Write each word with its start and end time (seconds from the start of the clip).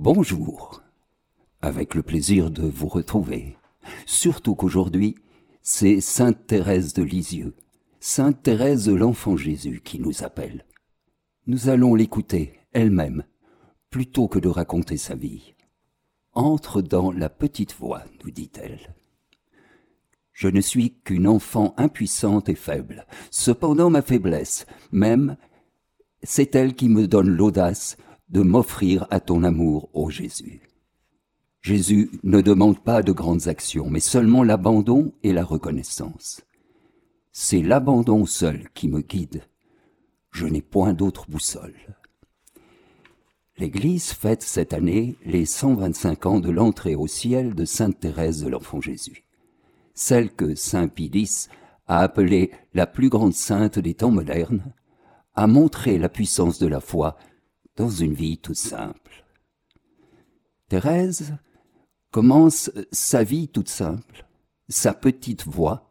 Bonjour. 0.00 0.82
Avec 1.62 1.94
le 1.94 2.02
plaisir 2.02 2.50
de 2.50 2.66
vous 2.66 2.88
retrouver. 2.88 3.56
Surtout 4.06 4.56
qu'aujourd'hui, 4.56 5.14
c'est 5.62 6.00
Sainte 6.00 6.48
Thérèse 6.48 6.94
de 6.94 7.04
Lisieux, 7.04 7.54
Sainte 8.00 8.42
Thérèse 8.42 8.86
de 8.86 8.92
l'Enfant 8.92 9.36
Jésus 9.36 9.82
qui 9.84 10.00
nous 10.00 10.24
appelle. 10.24 10.66
Nous 11.46 11.68
allons 11.68 11.94
l'écouter 11.94 12.58
elle-même, 12.72 13.22
plutôt 13.88 14.26
que 14.26 14.40
de 14.40 14.48
raconter 14.48 14.96
sa 14.96 15.14
vie. 15.14 15.54
Entre 16.32 16.82
dans 16.82 17.12
la 17.12 17.28
petite 17.28 17.76
voix, 17.76 18.02
nous 18.24 18.32
dit-elle. 18.32 18.96
Je 20.32 20.48
ne 20.48 20.60
suis 20.60 20.96
qu'une 21.04 21.28
enfant 21.28 21.72
impuissante 21.76 22.48
et 22.48 22.56
faible. 22.56 23.06
Cependant 23.30 23.90
ma 23.90 24.02
faiblesse, 24.02 24.66
même, 24.90 25.36
c'est 26.24 26.56
elle 26.56 26.74
qui 26.74 26.88
me 26.88 27.06
donne 27.06 27.30
l'audace 27.30 27.96
de 28.28 28.42
m'offrir 28.42 29.06
à 29.10 29.20
ton 29.20 29.42
amour, 29.42 29.90
ô 29.92 30.10
Jésus. 30.10 30.62
Jésus 31.60 32.10
ne 32.22 32.40
demande 32.40 32.78
pas 32.78 33.02
de 33.02 33.12
grandes 33.12 33.48
actions, 33.48 33.88
mais 33.88 34.00
seulement 34.00 34.42
l'abandon 34.42 35.12
et 35.22 35.32
la 35.32 35.44
reconnaissance. 35.44 36.42
C'est 37.32 37.62
l'abandon 37.62 38.26
seul 38.26 38.68
qui 38.74 38.88
me 38.88 39.00
guide. 39.00 39.44
Je 40.30 40.46
n'ai 40.46 40.60
point 40.60 40.92
d'autre 40.92 41.26
boussole. 41.28 41.74
L'Église 43.56 44.12
fête 44.12 44.42
cette 44.42 44.72
année 44.72 45.16
les 45.24 45.46
125 45.46 46.26
ans 46.26 46.40
de 46.40 46.50
l'entrée 46.50 46.96
au 46.96 47.06
ciel 47.06 47.54
de 47.54 47.64
Sainte 47.64 48.00
Thérèse 48.00 48.42
de 48.42 48.48
l'Enfant 48.48 48.80
Jésus, 48.80 49.24
celle 49.94 50.32
que 50.32 50.54
Saint 50.54 50.88
Pidis 50.88 51.46
a 51.86 52.00
appelée 52.00 52.50
la 52.74 52.86
plus 52.86 53.08
grande 53.08 53.32
sainte 53.32 53.78
des 53.78 53.94
temps 53.94 54.10
modernes, 54.10 54.72
a 55.34 55.46
montré 55.46 55.98
la 55.98 56.08
puissance 56.08 56.58
de 56.58 56.66
la 56.66 56.80
foi 56.80 57.16
dans 57.76 57.88
une 57.88 58.14
vie 58.14 58.38
toute 58.38 58.56
simple. 58.56 59.24
Thérèse 60.68 61.34
commence 62.10 62.70
sa 62.92 63.24
vie 63.24 63.48
toute 63.48 63.68
simple, 63.68 64.26
sa 64.68 64.94
petite 64.94 65.46
voix, 65.46 65.90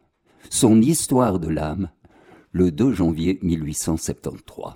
son 0.50 0.82
histoire 0.82 1.40
de 1.40 1.50
l'âme, 1.50 1.90
le 2.52 2.72
2 2.72 2.94
janvier 2.94 3.40
1873. 3.42 4.74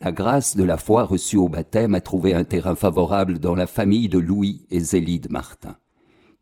La 0.00 0.12
grâce 0.12 0.56
de 0.56 0.64
la 0.64 0.76
foi 0.76 1.04
reçue 1.04 1.36
au 1.36 1.48
baptême 1.48 1.94
a 1.94 2.00
trouvé 2.00 2.34
un 2.34 2.44
terrain 2.44 2.74
favorable 2.74 3.38
dans 3.38 3.54
la 3.54 3.66
famille 3.66 4.08
de 4.08 4.18
Louis 4.18 4.66
et 4.70 4.80
Zélide 4.80 5.30
Martin. 5.30 5.76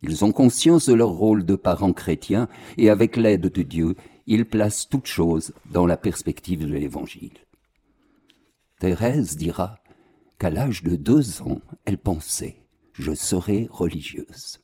Ils 0.03 0.25
ont 0.25 0.33
conscience 0.33 0.89
de 0.89 0.95
leur 0.95 1.11
rôle 1.11 1.45
de 1.45 1.55
parents 1.55 1.92
chrétiens 1.92 2.48
et 2.77 2.91
avec 2.91 3.17
l'aide 3.17 3.48
de 3.48 3.62
Dieu, 3.62 3.95
ils 4.27 4.45
placent 4.45 4.89
toutes 4.89 5.06
choses 5.06 5.53
dans 5.70 5.86
la 5.86 5.97
perspective 5.97 6.67
de 6.67 6.73
l'Évangile. 6.73 7.44
Thérèse 8.85 9.39
dira 9.39 9.79
qu'à 10.39 10.51
l'âge 10.51 10.83
de 10.83 10.95
deux 10.95 11.41
ans, 11.41 11.63
elle 11.87 11.97
pensait 11.97 12.57
Je 12.93 13.15
serai 13.15 13.67
religieuse. 13.71 14.61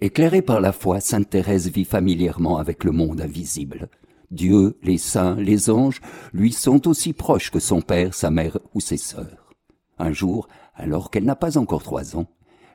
Éclairée 0.00 0.42
par 0.42 0.60
la 0.60 0.72
foi, 0.72 0.98
Sainte 0.98 1.30
Thérèse 1.30 1.68
vit 1.68 1.84
familièrement 1.84 2.58
avec 2.58 2.82
le 2.82 2.90
monde 2.90 3.20
invisible. 3.20 3.90
Dieu, 4.32 4.76
les 4.82 4.98
saints, 4.98 5.36
les 5.36 5.70
anges 5.70 6.00
lui 6.32 6.52
sont 6.52 6.88
aussi 6.88 7.12
proches 7.12 7.52
que 7.52 7.60
son 7.60 7.80
père, 7.80 8.12
sa 8.12 8.32
mère 8.32 8.58
ou 8.74 8.80
ses 8.80 8.96
sœurs. 8.96 9.54
Un 10.00 10.10
jour, 10.10 10.48
alors 10.74 11.12
qu'elle 11.12 11.26
n'a 11.26 11.36
pas 11.36 11.58
encore 11.58 11.84
trois 11.84 12.16
ans, 12.16 12.26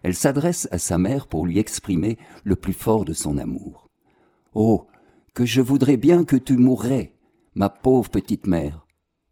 elle 0.01 0.15
s'adresse 0.15 0.69
à 0.71 0.77
sa 0.77 0.97
mère 0.97 1.27
pour 1.27 1.45
lui 1.45 1.59
exprimer 1.59 2.17
le 2.45 2.55
plus 2.55 2.71
fort 2.71 3.03
de 3.03 3.11
son 3.11 3.37
amour. 3.37 3.89
Oh, 4.53 4.87
que 5.33 5.43
je 5.43 5.59
voudrais 5.59 5.97
bien 5.97 6.23
que 6.23 6.37
tu 6.37 6.55
mourrais, 6.55 7.17
ma 7.53 7.67
pauvre 7.67 8.09
petite 8.09 8.47
mère. 8.47 8.84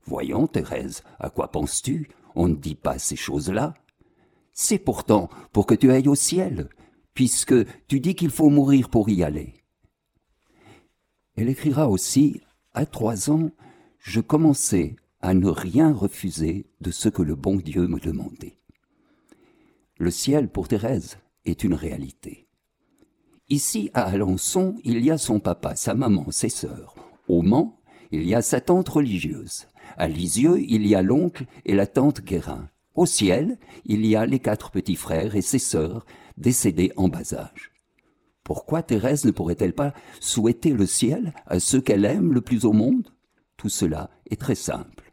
Voyons, 0.06 0.48
Thérèse, 0.48 1.04
à 1.20 1.30
quoi 1.30 1.52
penses-tu? 1.52 2.10
On 2.36 2.48
ne 2.48 2.56
dit 2.56 2.76
pas 2.76 3.00
ces 3.00 3.16
choses-là. 3.16 3.74
C'est 4.54 4.80
pourtant 4.80 5.30
pour 5.52 5.66
que 5.66 5.76
tu 5.76 5.92
ailles 5.92 6.08
au 6.08 6.16
ciel, 6.16 6.70
puisque 7.14 7.56
tu 7.88 8.00
dis 8.00 8.16
qu'il 8.16 8.30
faut 8.30 8.50
mourir 8.50 8.90
pour 8.90 9.10
y 9.10 9.24
aller. 9.24 9.54
Elle 11.36 11.50
écrira 11.50 11.90
aussi, 11.90 12.42
à 12.74 12.86
trois 12.86 13.30
ans, 13.30 13.50
je 14.00 14.20
commençais 14.20 14.96
à 15.22 15.34
ne 15.34 15.48
rien 15.48 15.94
refuser 15.94 16.68
de 16.82 16.92
ce 16.92 17.10
que 17.10 17.22
le 17.22 17.36
bon 17.36 17.56
Dieu 17.56 17.88
me 17.88 18.00
demandait. 18.00 18.58
Le 19.98 20.12
ciel, 20.12 20.50
pour 20.50 20.68
Thérèse, 20.68 21.18
est 21.46 21.64
une 21.64 21.74
réalité. 21.74 22.48
Ici, 23.50 23.90
à 23.94 24.04
Alençon, 24.04 24.76
il 24.84 25.04
y 25.04 25.12
a 25.12 25.18
son 25.18 25.40
papa, 25.40 25.76
sa 25.76 25.94
maman, 25.94 26.30
ses 26.32 26.50
sœurs. 26.50 26.96
Au 27.28 27.42
Mans, 27.42 27.80
il 28.12 28.28
y 28.28 28.36
a 28.36 28.42
sa 28.42 28.62
tante 28.62 28.90
religieuse. 28.90 29.68
À 29.98 30.08
Lisieux, 30.08 30.60
il 30.62 30.86
y 30.88 30.96
a 30.96 31.02
l'oncle 31.02 31.46
et 31.66 31.76
la 31.76 31.88
tante 31.88 32.22
Guérin. 32.22 32.70
Au 32.96 33.06
ciel, 33.06 33.58
il 33.86 34.06
y 34.06 34.16
a 34.16 34.26
les 34.26 34.40
quatre 34.40 34.72
petits 34.72 34.96
frères 34.96 35.36
et 35.36 35.42
ses 35.42 35.60
sœurs, 35.60 36.06
décédés 36.38 36.92
en 36.96 37.08
bas 37.08 37.34
âge. 37.34 37.72
Pourquoi 38.44 38.84
Thérèse 38.84 39.26
ne 39.26 39.32
pourrait-elle 39.32 39.74
pas 39.74 39.94
souhaiter 40.20 40.72
le 40.72 40.86
ciel 40.86 41.34
à 41.48 41.60
ceux 41.60 41.82
qu'elle 41.82 42.06
aime 42.06 42.34
le 42.34 42.42
plus 42.42 42.66
au 42.66 42.74
monde? 42.74 43.14
Tout 43.58 43.70
cela 43.70 44.10
est 44.30 44.40
très 44.40 44.56
simple. 44.56 45.12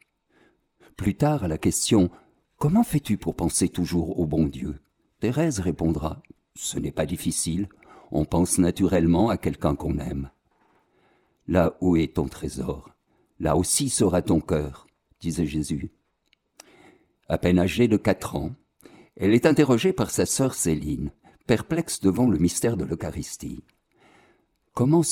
Plus 0.97 1.17
tard, 1.17 1.45
à 1.45 1.49
la 1.49 1.59
question 1.59 2.11
Comment 2.59 2.83
fais-tu 2.83 3.17
pour 3.17 3.35
penser 3.35 3.71
toujours 3.71 4.21
au 4.21 4.27
bon 4.27 4.47
Dieu? 4.47 4.81
Thérèse 5.21 5.61
répondra 5.61 6.23
Ce 6.55 6.79
n'est 6.79 6.93
pas 6.93 7.07
difficile, 7.07 7.69
on 8.11 8.27
pense 8.27 8.59
naturellement 8.59 9.31
à 9.31 9.39
quelqu'un 9.39 9.75
qu'on 9.75 9.99
aime. 9.99 10.31
Là 11.47 11.77
où 11.81 11.97
est 11.97 12.17
ton 12.17 12.29
trésor, 12.29 12.91
là 13.41 13.57
aussi 13.57 13.89
sera 13.89 14.23
ton 14.23 14.41
cœur, 14.41 14.87
disait 15.21 15.47
Jésus. 15.47 15.91
À 17.29 17.39
peine 17.39 17.59
âgée 17.59 17.89
de 17.89 17.97
quatre 17.97 18.37
ans, 18.37 18.53
elle 19.17 19.35
est 19.35 19.47
interrogée 19.47 19.93
par 19.93 20.11
sa 20.11 20.27
sœur 20.27 20.55
Céline, 20.55 21.11
perplexe 21.47 22.01
devant 22.01 22.29
le 22.29 22.39
mystère 22.39 22.77
de 22.77 22.85
l'Eucharistie. 22.85 23.65
Comment 24.73 25.03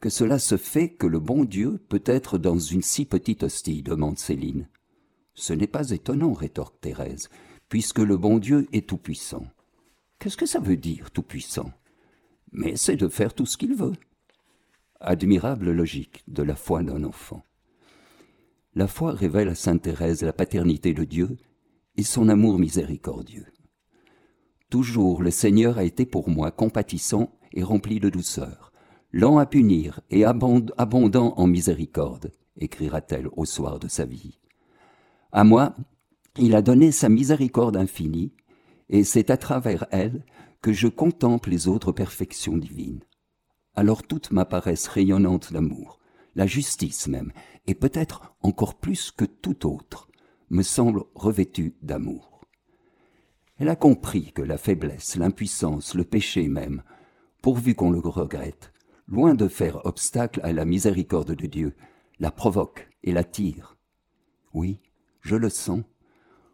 que 0.00 0.10
cela 0.10 0.38
se 0.38 0.56
fait 0.56 0.90
que 0.90 1.06
le 1.06 1.20
bon 1.20 1.44
Dieu 1.44 1.78
peut 1.88 2.02
être 2.06 2.38
dans 2.38 2.58
une 2.58 2.82
si 2.82 3.04
petite 3.04 3.44
hostie 3.44 3.82
demande 3.82 4.18
Céline. 4.18 4.68
Ce 5.34 5.52
n'est 5.52 5.66
pas 5.66 5.90
étonnant, 5.90 6.32
rétorque 6.32 6.80
Thérèse, 6.80 7.30
puisque 7.68 8.00
le 8.00 8.16
bon 8.16 8.38
Dieu 8.38 8.68
est 8.72 8.88
tout-puissant. 8.88 9.46
Qu'est-ce 10.18 10.36
que 10.36 10.46
ça 10.46 10.60
veut 10.60 10.76
dire, 10.76 11.10
tout-puissant? 11.10 11.72
Mais 12.52 12.76
c'est 12.76 12.96
de 12.96 13.08
faire 13.08 13.32
tout 13.32 13.46
ce 13.46 13.56
qu'il 13.56 13.74
veut. 13.74 13.94
Admirable 15.00 15.70
logique 15.70 16.22
de 16.26 16.42
la 16.42 16.56
foi 16.56 16.82
d'un 16.82 17.04
enfant. 17.04 17.44
La 18.74 18.86
foi 18.86 19.12
révèle 19.12 19.48
à 19.48 19.54
Sainte 19.54 19.82
Thérèse 19.82 20.22
la 20.22 20.32
paternité 20.32 20.94
de 20.94 21.04
Dieu 21.04 21.36
et 21.96 22.02
son 22.02 22.28
amour 22.30 22.58
miséricordieux. 22.58 23.46
Toujours 24.70 25.22
le 25.22 25.30
Seigneur 25.30 25.76
a 25.76 25.84
été 25.84 26.06
pour 26.06 26.30
moi 26.30 26.50
compatissant 26.50 27.38
et 27.52 27.62
rempli 27.62 28.00
de 28.00 28.08
douceur, 28.08 28.72
lent 29.12 29.36
à 29.36 29.44
punir 29.44 30.00
et 30.08 30.24
abondant 30.24 31.34
en 31.36 31.46
miséricorde, 31.46 32.32
écrira-t-elle 32.56 33.28
au 33.36 33.44
soir 33.44 33.78
de 33.78 33.88
sa 33.88 34.06
vie. 34.06 34.38
À 35.32 35.44
moi, 35.44 35.74
il 36.38 36.54
a 36.54 36.62
donné 36.62 36.92
sa 36.92 37.10
miséricorde 37.10 37.76
infinie, 37.76 38.32
et 38.88 39.04
c'est 39.04 39.28
à 39.28 39.36
travers 39.36 39.86
elle 39.90 40.24
que 40.62 40.72
je 40.72 40.88
contemple 40.88 41.50
les 41.50 41.68
autres 41.68 41.92
perfections 41.92 42.56
divines. 42.56 43.04
Alors 43.74 44.02
toute 44.02 44.30
ma 44.30 44.46
paresse 44.46 44.88
rayonnante 44.88 45.52
d'amour, 45.52 45.98
la 46.34 46.46
justice 46.46 47.08
même, 47.08 47.32
et 47.66 47.74
peut-être 47.74 48.34
encore 48.42 48.74
plus 48.74 49.10
que 49.10 49.24
tout 49.24 49.66
autre, 49.66 50.08
me 50.50 50.62
semble 50.62 51.04
revêtue 51.14 51.74
d'amour. 51.82 52.40
Elle 53.58 53.68
a 53.68 53.76
compris 53.76 54.32
que 54.32 54.42
la 54.42 54.58
faiblesse, 54.58 55.16
l'impuissance, 55.16 55.94
le 55.94 56.04
péché 56.04 56.48
même, 56.48 56.82
pourvu 57.42 57.74
qu'on 57.74 57.90
le 57.90 57.98
regrette, 57.98 58.72
loin 59.06 59.34
de 59.34 59.48
faire 59.48 59.84
obstacle 59.86 60.40
à 60.42 60.52
la 60.52 60.64
miséricorde 60.64 61.34
de 61.34 61.46
Dieu, 61.46 61.74
la 62.18 62.30
provoque 62.30 62.88
et 63.02 63.12
la 63.12 63.24
tire. 63.24 63.76
Oui, 64.52 64.80
je 65.20 65.36
le 65.36 65.48
sens. 65.48 65.84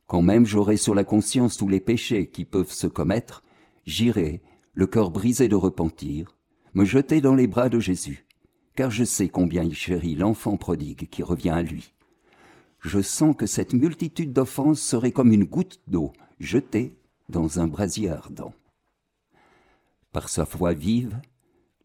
Quand 0.07 0.23
même 0.23 0.47
j'aurai 0.47 0.77
sur 0.77 0.95
la 0.95 1.05
conscience 1.05 1.57
tous 1.57 1.69
les 1.69 1.81
péchés 1.81 2.31
qui 2.31 2.45
peuvent 2.45 2.73
se 2.73 2.87
commettre, 2.87 3.43
j'irai, 3.85 4.43
le 4.73 4.87
cœur 4.87 5.11
brisé 5.11 5.49
de 5.49 5.57
repentir, 5.57 6.39
me 6.75 6.85
jeter 6.85 7.21
dans 7.21 7.35
les 7.35 7.47
bras 7.47 7.69
de 7.69 7.81
Jésus, 7.81 8.28
car 8.79 8.93
je 8.93 9.03
sais 9.03 9.29
combien 9.29 9.65
il 9.65 9.75
chérit 9.75 10.15
l'enfant 10.15 10.57
prodigue 10.57 11.09
qui 11.11 11.25
revient 11.25 11.51
à 11.51 11.63
lui. 11.63 11.95
Je 12.79 13.03
sens 13.03 13.35
que 13.35 13.47
cette 13.47 13.73
multitude 13.73 14.33
d'offenses 14.33 14.81
serait 14.81 15.11
comme 15.11 15.33
une 15.33 15.47
goutte 15.47 15.81
d'eau 15.89 16.13
jetée 16.39 16.97
dans 17.29 17.59
un 17.59 17.67
brasier 17.67 18.09
ardent. 18.09 18.55
Par 20.13 20.29
sa 20.29 20.47
foi 20.47 20.75
vive, 20.75 21.21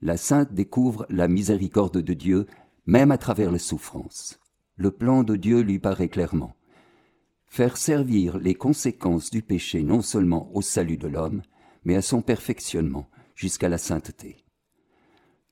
la 0.04 0.18
sainte 0.18 0.54
découvre 0.54 1.08
la 1.10 1.28
miséricorde 1.28 1.98
de 1.98 2.14
Dieu 2.14 2.46
même 2.86 3.10
à 3.10 3.18
travers 3.18 3.52
les 3.52 3.58
souffrances. 3.58 4.40
Le 4.76 4.92
plan 4.92 5.24
de 5.24 5.36
Dieu 5.36 5.62
lui 5.62 5.80
paraît 5.80 6.10
clairement. 6.10 6.56
Faire 7.48 7.76
servir 7.76 8.38
les 8.38 8.54
conséquences 8.54 9.32
du 9.32 9.42
péché 9.42 9.82
non 9.82 10.04
seulement 10.04 10.56
au 10.56 10.62
salut 10.62 10.98
de 10.98 11.08
l'homme, 11.08 11.42
mais 11.86 11.96
à 11.96 12.04
son 12.04 12.22
perfectionnement 12.22 13.10
jusqu'à 13.34 13.68
la 13.68 13.80
sainteté. 13.80 14.43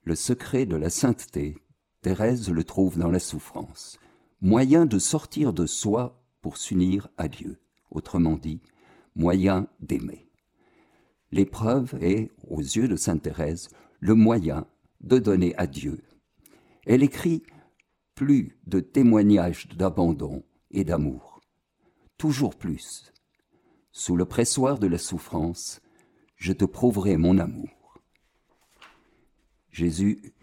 Le 0.04 0.16
secret 0.16 0.66
de 0.66 0.74
la 0.74 0.90
sainteté, 0.90 1.56
Thérèse 2.00 2.50
le 2.50 2.64
trouve 2.64 2.98
dans 2.98 3.10
la 3.10 3.20
souffrance, 3.20 4.00
moyen 4.40 4.84
de 4.84 4.98
sortir 4.98 5.52
de 5.52 5.64
soi 5.64 6.20
pour 6.40 6.56
s'unir 6.56 7.08
à 7.16 7.28
Dieu, 7.28 7.60
autrement 7.90 8.36
dit, 8.36 8.60
moyen 9.14 9.68
d'aimer. 9.78 10.28
L'épreuve 11.30 11.96
est, 12.02 12.32
aux 12.48 12.60
yeux 12.60 12.88
de 12.88 12.96
Sainte 12.96 13.22
Thérèse, 13.22 13.68
le 14.00 14.14
moyen 14.14 14.66
de 15.02 15.18
donner 15.18 15.54
à 15.56 15.68
Dieu. 15.68 16.02
Elle 16.84 17.04
écrit 17.04 17.44
plus 18.16 18.58
de 18.66 18.80
témoignages 18.80 19.68
d'abandon 19.68 20.42
et 20.72 20.82
d'amour, 20.82 21.40
toujours 22.18 22.56
plus. 22.56 23.12
Sous 23.92 24.16
le 24.16 24.24
pressoir 24.24 24.80
de 24.80 24.88
la 24.88 24.98
souffrance, 24.98 25.80
je 26.34 26.52
te 26.52 26.64
prouverai 26.64 27.16
mon 27.16 27.38
amour. 27.38 27.81
Jésus, 29.72 30.34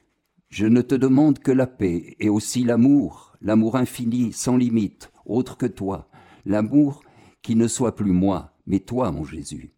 je 0.49 0.65
ne 0.65 0.81
te 0.81 0.95
demande 0.95 1.39
que 1.39 1.51
la 1.51 1.67
paix 1.67 2.15
et 2.19 2.29
aussi 2.29 2.63
l'amour, 2.63 3.37
l'amour 3.41 3.75
infini, 3.75 4.33
sans 4.33 4.57
limite, 4.57 5.11
autre 5.25 5.55
que 5.55 5.67
toi, 5.67 6.09
l'amour 6.45 7.03
qui 7.43 7.55
ne 7.55 7.67
soit 7.67 7.95
plus 7.95 8.11
moi, 8.11 8.57
mais 8.65 8.79
toi, 8.79 9.11
mon 9.11 9.23
Jésus. 9.23 9.71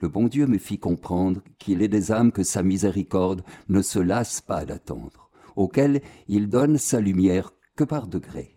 Le 0.00 0.08
bon 0.08 0.28
Dieu 0.28 0.46
me 0.46 0.58
fit 0.58 0.78
comprendre 0.78 1.40
qu'il 1.58 1.80
est 1.80 1.88
des 1.88 2.12
âmes 2.12 2.30
que 2.30 2.42
sa 2.42 2.62
miséricorde 2.62 3.42
ne 3.70 3.80
se 3.80 3.98
lasse 3.98 4.42
pas 4.42 4.66
d'attendre, 4.66 5.30
auxquelles 5.56 6.02
il 6.28 6.50
donne 6.50 6.76
sa 6.76 7.00
lumière 7.00 7.54
que 7.74 7.84
par 7.84 8.06
degrés. 8.06 8.54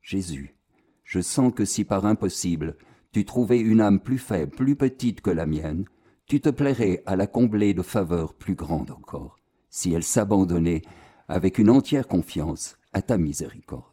Jésus, 0.00 0.56
je 1.04 1.20
sens 1.20 1.52
que 1.54 1.66
si 1.66 1.84
par 1.84 2.06
impossible 2.06 2.76
tu 3.12 3.26
trouvais 3.26 3.58
une 3.58 3.82
âme 3.82 4.00
plus 4.00 4.18
faible, 4.18 4.54
plus 4.54 4.76
petite 4.76 5.20
que 5.20 5.30
la 5.30 5.44
mienne, 5.44 5.84
tu 6.28 6.42
te 6.42 6.50
plairais 6.50 7.02
à 7.06 7.16
la 7.16 7.26
combler 7.26 7.72
de 7.72 7.82
faveurs 7.82 8.34
plus 8.34 8.54
grandes 8.54 8.90
encore, 8.90 9.38
si 9.70 9.94
elle 9.94 10.04
s'abandonnait 10.04 10.82
avec 11.26 11.58
une 11.58 11.70
entière 11.70 12.06
confiance 12.06 12.76
à 12.92 13.00
ta 13.00 13.16
miséricorde. 13.16 13.84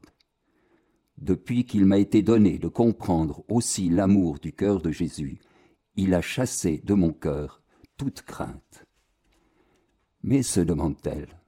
Depuis 1.18 1.66
qu'il 1.66 1.86
m'a 1.86 1.98
été 1.98 2.22
donné 2.22 2.60
de 2.60 2.68
comprendre 2.68 3.46
aussi 3.48 3.90
l'amour 3.90 4.40
du 4.40 4.52
cœur 4.52 4.82
de 4.82 4.92
Jésus, 4.92 5.40
il 5.96 6.14
a 6.14 6.22
chassé 6.22 6.82
de 6.84 6.94
mon 6.94 7.14
cœur 7.14 7.62
toute 7.98 8.22
crainte. 8.22 8.86
Mais 10.22 10.44
se 10.44 10.60
demande-t-elle, 10.60 11.40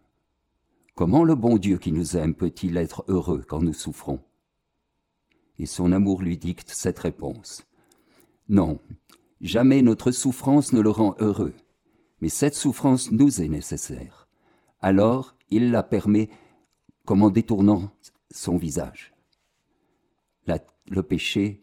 comment 0.96 1.26
le 1.26 1.36
bon 1.36 1.58
Dieu 1.58 1.80
qui 1.80 1.92
nous 1.92 2.16
aime 2.16 2.34
peut-il 2.34 2.78
être 2.78 3.04
heureux 3.10 3.44
quand 3.46 3.62
nous 3.62 3.74
souffrons? 3.74 4.22
Et 5.60 5.66
son 5.66 5.92
amour 5.92 6.22
lui 6.22 6.38
dicte 6.38 6.70
cette 6.70 7.00
réponse. 7.00 7.66
Non, 8.48 8.80
jamais 9.42 9.82
notre 9.82 10.12
souffrance 10.12 10.74
ne 10.74 10.82
le 10.82 10.90
rend 10.90 11.16
heureux, 11.20 11.54
mais 12.22 12.30
cette 12.30 12.56
souffrance 12.56 13.12
nous 13.12 13.42
est 13.42 13.48
nécessaire. 13.48 14.28
Alors 14.82 15.36
il 15.50 15.72
la 15.72 15.84
permet 15.84 16.30
comme 17.06 17.24
en 17.24 17.30
détournant 17.30 17.92
son 18.32 18.58
visage. 18.58 19.14
le 20.90 21.04
péché, 21.04 21.62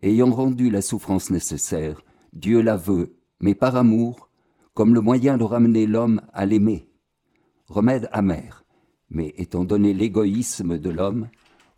ayant 0.00 0.30
rendu 0.30 0.70
la 0.70 0.80
souffrance 0.80 1.30
nécessaire, 1.30 2.02
Dieu 2.32 2.60
la 2.60 2.76
veut, 2.76 3.16
mais 3.40 3.56
par 3.56 3.74
amour, 3.74 4.30
comme 4.74 4.94
le 4.94 5.00
moyen 5.00 5.36
de 5.36 5.42
ramener 5.42 5.86
l'homme 5.86 6.22
à 6.32 6.46
l'aimer. 6.46 6.88
Remède 7.66 8.08
amer, 8.12 8.64
mais 9.10 9.34
étant 9.36 9.64
donné 9.64 9.92
l'égoïsme 9.92 10.78
de 10.78 10.90
l'homme, 10.90 11.28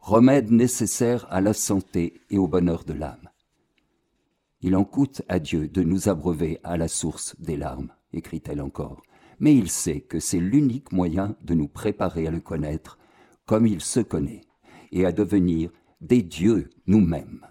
remède 0.00 0.50
nécessaire 0.50 1.26
à 1.30 1.40
la 1.40 1.54
santé 1.54 2.20
et 2.28 2.36
au 2.36 2.46
bonheur 2.46 2.84
de 2.84 2.92
l'âme. 2.92 3.31
Il 4.64 4.76
en 4.76 4.84
coûte 4.84 5.22
à 5.28 5.40
Dieu 5.40 5.66
de 5.66 5.82
nous 5.82 6.08
abreuver 6.08 6.60
à 6.62 6.76
la 6.76 6.86
source 6.86 7.34
des 7.40 7.56
larmes, 7.56 7.90
écrit-elle 8.12 8.60
encore, 8.60 9.02
mais 9.40 9.56
il 9.56 9.68
sait 9.68 10.00
que 10.00 10.20
c'est 10.20 10.38
l'unique 10.38 10.92
moyen 10.92 11.34
de 11.42 11.54
nous 11.54 11.66
préparer 11.66 12.28
à 12.28 12.30
le 12.30 12.38
connaître 12.38 12.96
comme 13.44 13.66
il 13.66 13.80
se 13.80 13.98
connaît, 13.98 14.42
et 14.92 15.04
à 15.04 15.10
devenir 15.10 15.70
des 16.00 16.22
dieux 16.22 16.70
nous-mêmes. 16.86 17.44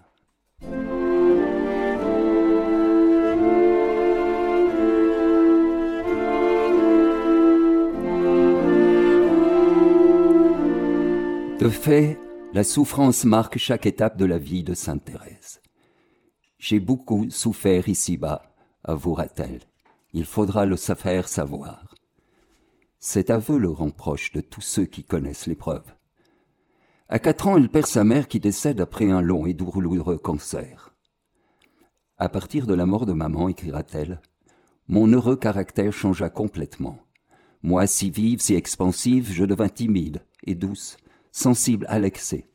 De 11.60 11.68
fait, 11.68 12.18
la 12.54 12.64
souffrance 12.64 13.24
marque 13.24 13.58
chaque 13.58 13.84
étape 13.84 14.16
de 14.16 14.24
la 14.24 14.38
vie 14.38 14.64
de 14.64 14.72
Sainte 14.74 15.04
Thérèse. 15.04 15.61
J'ai 16.62 16.78
beaucoup 16.78 17.28
souffert 17.28 17.88
ici-bas, 17.88 18.54
avouera-t-elle. 18.84 19.62
Il 20.12 20.24
faudra 20.24 20.64
le 20.64 20.76
faire 20.76 21.26
savoir. 21.26 21.92
Cet 23.00 23.30
aveu 23.30 23.58
le 23.58 23.68
rend 23.68 23.90
proche 23.90 24.30
de 24.30 24.40
tous 24.40 24.60
ceux 24.60 24.84
qui 24.84 25.02
connaissent 25.02 25.48
l'épreuve. 25.48 25.82
À 27.08 27.18
quatre 27.18 27.48
ans, 27.48 27.56
elle 27.56 27.68
perd 27.68 27.86
sa 27.86 28.04
mère 28.04 28.28
qui 28.28 28.38
décède 28.38 28.80
après 28.80 29.10
un 29.10 29.22
long 29.22 29.44
et 29.44 29.54
douloureux 29.54 30.18
cancer. 30.18 30.94
À 32.16 32.28
partir 32.28 32.68
de 32.68 32.74
la 32.74 32.86
mort 32.86 33.06
de 33.06 33.12
maman, 33.12 33.48
écrira-t-elle, 33.48 34.20
mon 34.86 35.08
heureux 35.08 35.34
caractère 35.34 35.92
changea 35.92 36.30
complètement. 36.30 37.00
Moi, 37.64 37.88
si 37.88 38.08
vive, 38.08 38.40
si 38.40 38.54
expansive, 38.54 39.32
je 39.32 39.44
devins 39.44 39.68
timide 39.68 40.24
et 40.44 40.54
douce 40.54 40.96
sensible 41.32 41.86
à 41.88 41.98
l'excès. 41.98 42.46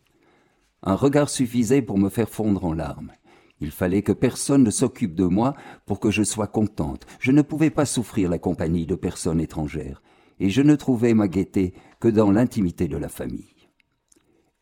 Un 0.82 0.96
regard 0.96 1.28
suffisait 1.28 1.82
pour 1.82 1.98
me 1.98 2.08
faire 2.08 2.30
fondre 2.30 2.64
en 2.64 2.72
larmes. 2.72 3.12
Il 3.60 3.72
fallait 3.72 4.04
que 4.04 4.12
personne 4.12 4.64
ne 4.64 4.70
s'occupe 4.70 5.16
de 5.16 5.26
moi 5.26 5.56
pour 5.86 6.00
que 6.00 6.12
je 6.12 6.24
sois 6.24 6.48
contente. 6.48 7.06
Je 7.20 7.32
ne 7.32 7.42
pouvais 7.42 7.70
pas 7.70 7.86
souffrir 7.86 8.30
la 8.30 8.38
compagnie 8.38 8.86
de 8.86 8.96
personnes 8.96 9.42
étrangères, 9.42 10.02
et 10.40 10.50
je 10.50 10.62
ne 10.62 10.76
trouvais 10.76 11.14
ma 11.14 11.28
gaieté 11.28 11.74
que 12.00 12.08
dans 12.08 12.32
l'intimité 12.32 12.88
de 12.88 12.98
la 12.98 13.10
famille. 13.10 13.70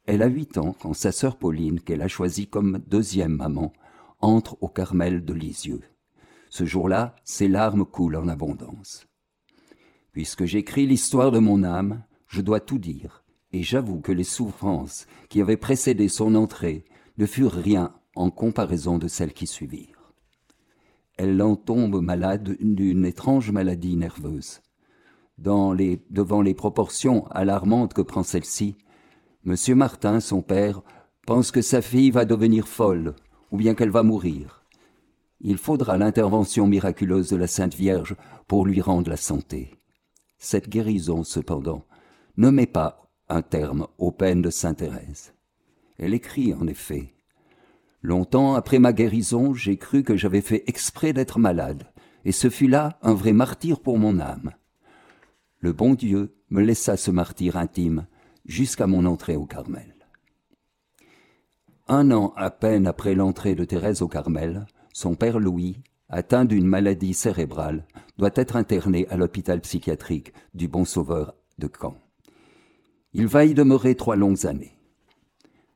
Elle 0.05 0.21
a 0.21 0.27
huit 0.27 0.57
ans 0.57 0.75
quand 0.79 0.93
sa 0.93 1.11
sœur 1.11 1.37
Pauline, 1.37 1.81
qu'elle 1.81 2.01
a 2.01 2.07
choisie 2.07 2.47
comme 2.47 2.79
deuxième 2.87 3.35
maman, 3.35 3.73
entre 4.21 4.57
au 4.61 4.69
Carmel 4.69 5.25
de 5.25 5.33
Lisieux. 5.33 5.81
Ce 6.49 6.65
jour-là, 6.65 7.15
ses 7.23 7.47
larmes 7.47 7.85
coulent 7.85 8.15
en 8.15 8.27
abondance. 8.27 9.07
Puisque 10.13 10.45
j'écris 10.45 10.87
l'histoire 10.87 11.31
de 11.31 11.39
mon 11.39 11.63
âme, 11.63 12.03
je 12.27 12.41
dois 12.41 12.61
tout 12.61 12.77
dire 12.77 13.25
et 13.55 13.63
j'avoue 13.63 14.01
que 14.01 14.11
les 14.11 14.25
souffrances 14.25 15.07
qui 15.29 15.39
avaient 15.39 15.55
précédé 15.55 16.09
son 16.09 16.35
entrée 16.35 16.83
ne 17.17 17.25
furent 17.25 17.53
rien 17.53 17.93
en 18.15 18.29
comparaison 18.29 18.97
de 18.97 19.07
celles 19.07 19.33
qui 19.33 19.47
suivirent. 19.47 20.13
Elle 21.17 21.41
en 21.41 21.55
tombe 21.55 22.01
malade 22.01 22.57
d'une 22.59 23.05
étrange 23.05 23.51
maladie 23.51 23.95
nerveuse. 23.95 24.61
Devant 25.37 25.73
les 26.41 26.53
proportions 26.53 27.27
alarmantes 27.27 27.93
que 27.93 28.01
prend 28.01 28.23
celle-ci, 28.23 28.77
M. 29.45 29.55
Martin, 29.75 30.19
son 30.19 30.41
père, 30.41 30.81
pense 31.25 31.51
que 31.51 31.61
sa 31.61 31.81
fille 31.81 32.11
va 32.11 32.25
devenir 32.25 32.67
folle, 32.67 33.15
ou 33.51 33.57
bien 33.57 33.75
qu'elle 33.75 33.91
va 33.91 34.03
mourir. 34.03 34.63
Il 35.41 35.57
faudra 35.57 35.97
l'intervention 35.97 36.67
miraculeuse 36.67 37.29
de 37.29 37.35
la 37.35 37.47
Sainte 37.47 37.75
Vierge 37.75 38.15
pour 38.47 38.65
lui 38.65 38.81
rendre 38.81 39.09
la 39.09 39.17
santé. 39.17 39.75
Cette 40.37 40.69
guérison, 40.69 41.23
cependant, 41.23 41.85
ne 42.37 42.49
met 42.49 42.67
pas 42.67 43.09
un 43.29 43.41
terme 43.41 43.87
aux 43.97 44.11
peines 44.11 44.41
de 44.41 44.49
Sainte 44.49 44.77
Thérèse. 44.77 45.33
Elle 45.97 46.13
écrit 46.13 46.53
en 46.53 46.67
effet 46.67 47.14
Longtemps 48.05 48.53
après 48.53 48.77
ma 48.77 48.93
guérison, 48.93 49.55
j'ai 49.55 49.77
cru 49.77 50.03
que 50.03 50.15
j'avais 50.15 50.41
fait 50.41 50.63
exprès 50.67 51.11
d'être 51.11 51.39
malade, 51.39 51.87
et 52.23 52.31
ce 52.31 52.51
fut 52.51 52.67
là 52.67 52.99
un 53.01 53.15
vrai 53.15 53.33
martyr 53.33 53.79
pour 53.79 53.97
mon 53.97 54.19
âme. 54.19 54.51
Le 55.57 55.73
bon 55.73 55.95
Dieu 55.95 56.35
me 56.51 56.61
laissa 56.61 56.97
ce 56.97 57.09
martyr 57.09 57.57
intime 57.57 58.05
jusqu'à 58.45 58.85
mon 58.85 59.07
entrée 59.07 59.35
au 59.35 59.47
Carmel. 59.47 59.95
Un 61.87 62.11
an 62.11 62.31
à 62.37 62.51
peine 62.51 62.85
après 62.85 63.15
l'entrée 63.15 63.55
de 63.55 63.65
Thérèse 63.65 64.03
au 64.03 64.07
Carmel, 64.07 64.67
son 64.93 65.15
père 65.15 65.39
Louis, 65.39 65.81
atteint 66.07 66.45
d'une 66.45 66.67
maladie 66.67 67.15
cérébrale, 67.15 67.87
doit 68.19 68.29
être 68.35 68.55
interné 68.55 69.07
à 69.09 69.17
l'hôpital 69.17 69.61
psychiatrique 69.61 70.31
du 70.53 70.67
Bon 70.67 70.85
Sauveur 70.85 71.33
de 71.57 71.67
Caen. 71.67 71.97
Il 73.13 73.25
va 73.25 73.45
y 73.45 73.55
demeurer 73.55 73.95
trois 73.95 74.15
longues 74.15 74.45
années. 74.45 74.74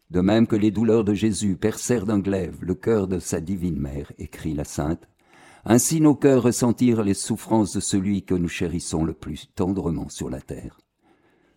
De 0.10 0.22
même 0.22 0.48
que 0.48 0.56
les 0.56 0.72
douleurs 0.72 1.04
de 1.04 1.13
Jésus 1.13 1.56
percèrent 1.56 2.06
d'un 2.06 2.20
glaive 2.20 2.58
le 2.62 2.74
cœur 2.74 3.08
de 3.08 3.20
sa 3.20 3.39
divine 3.39 3.80
mère, 3.80 4.12
écrit 4.18 4.54
la 4.54 4.63
sainte, 4.63 5.08
ainsi 5.66 6.01
nos 6.01 6.16
cœurs 6.16 6.44
ressentirent 6.44 7.04
les 7.04 7.13
souffrances 7.13 7.74
de 7.74 7.80
celui 7.80 8.24
que 8.24 8.34
nous 8.34 8.48
chérissons 8.48 9.04
le 9.04 9.13
plus 9.13 9.51
tendrement 9.54 10.10
sur 10.10 10.30
la 10.30 10.42
terre. 10.42 10.80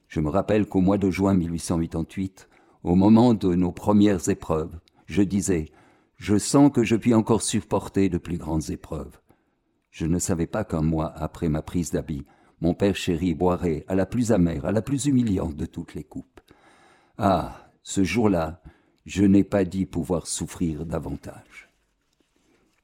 Je 0.09 0.21
me 0.21 0.29
rappelle 0.29 0.67
qu'au 0.67 0.81
mois 0.81 0.99
de 0.99 1.11
juin 1.11 1.35
1888, 1.35 2.49
au 2.83 2.95
moment 2.95 3.33
de 3.33 3.55
nos 3.55 3.73
premières 3.73 4.29
épreuves, 4.29 4.79
je 5.07 5.23
disais 5.23 5.71
Je 6.17 6.37
sens 6.37 6.71
que 6.71 6.85
je 6.85 6.97
puis 6.97 7.15
encore 7.15 7.43
supporter 7.43 8.11
de 8.11 8.19
plus 8.19 8.37
grandes 8.37 8.69
épreuves. 8.71 9.19
Je 9.91 10.05
ne 10.05 10.19
savais 10.19 10.47
pas 10.47 10.65
qu'un 10.65 10.83
mois 10.83 11.13
après 11.17 11.49
ma 11.49 11.63
prise 11.63 11.93
d'habit, 11.93 12.27
mon 12.61 12.75
père 12.75 12.97
chéri 12.97 13.35
boirait 13.35 13.85
à 13.89 13.95
la 13.95 14.05
plus 14.05 14.33
amère, 14.33 14.67
à 14.67 14.73
la 14.73 14.83
plus 14.83 15.07
humiliante 15.07 15.57
de 15.57 15.67
toutes 15.67 15.95
les 15.95 16.05
coupes. 16.05 16.41
Ah, 17.17 17.72
ce 17.83 18.05
jour-là, 18.05 18.62
je 19.07 19.25
n'ai 19.25 19.45
pas 19.45 19.65
dit 19.65 19.87
pouvoir 19.87 20.27
souffrir 20.27 20.87
davantage. 20.87 21.71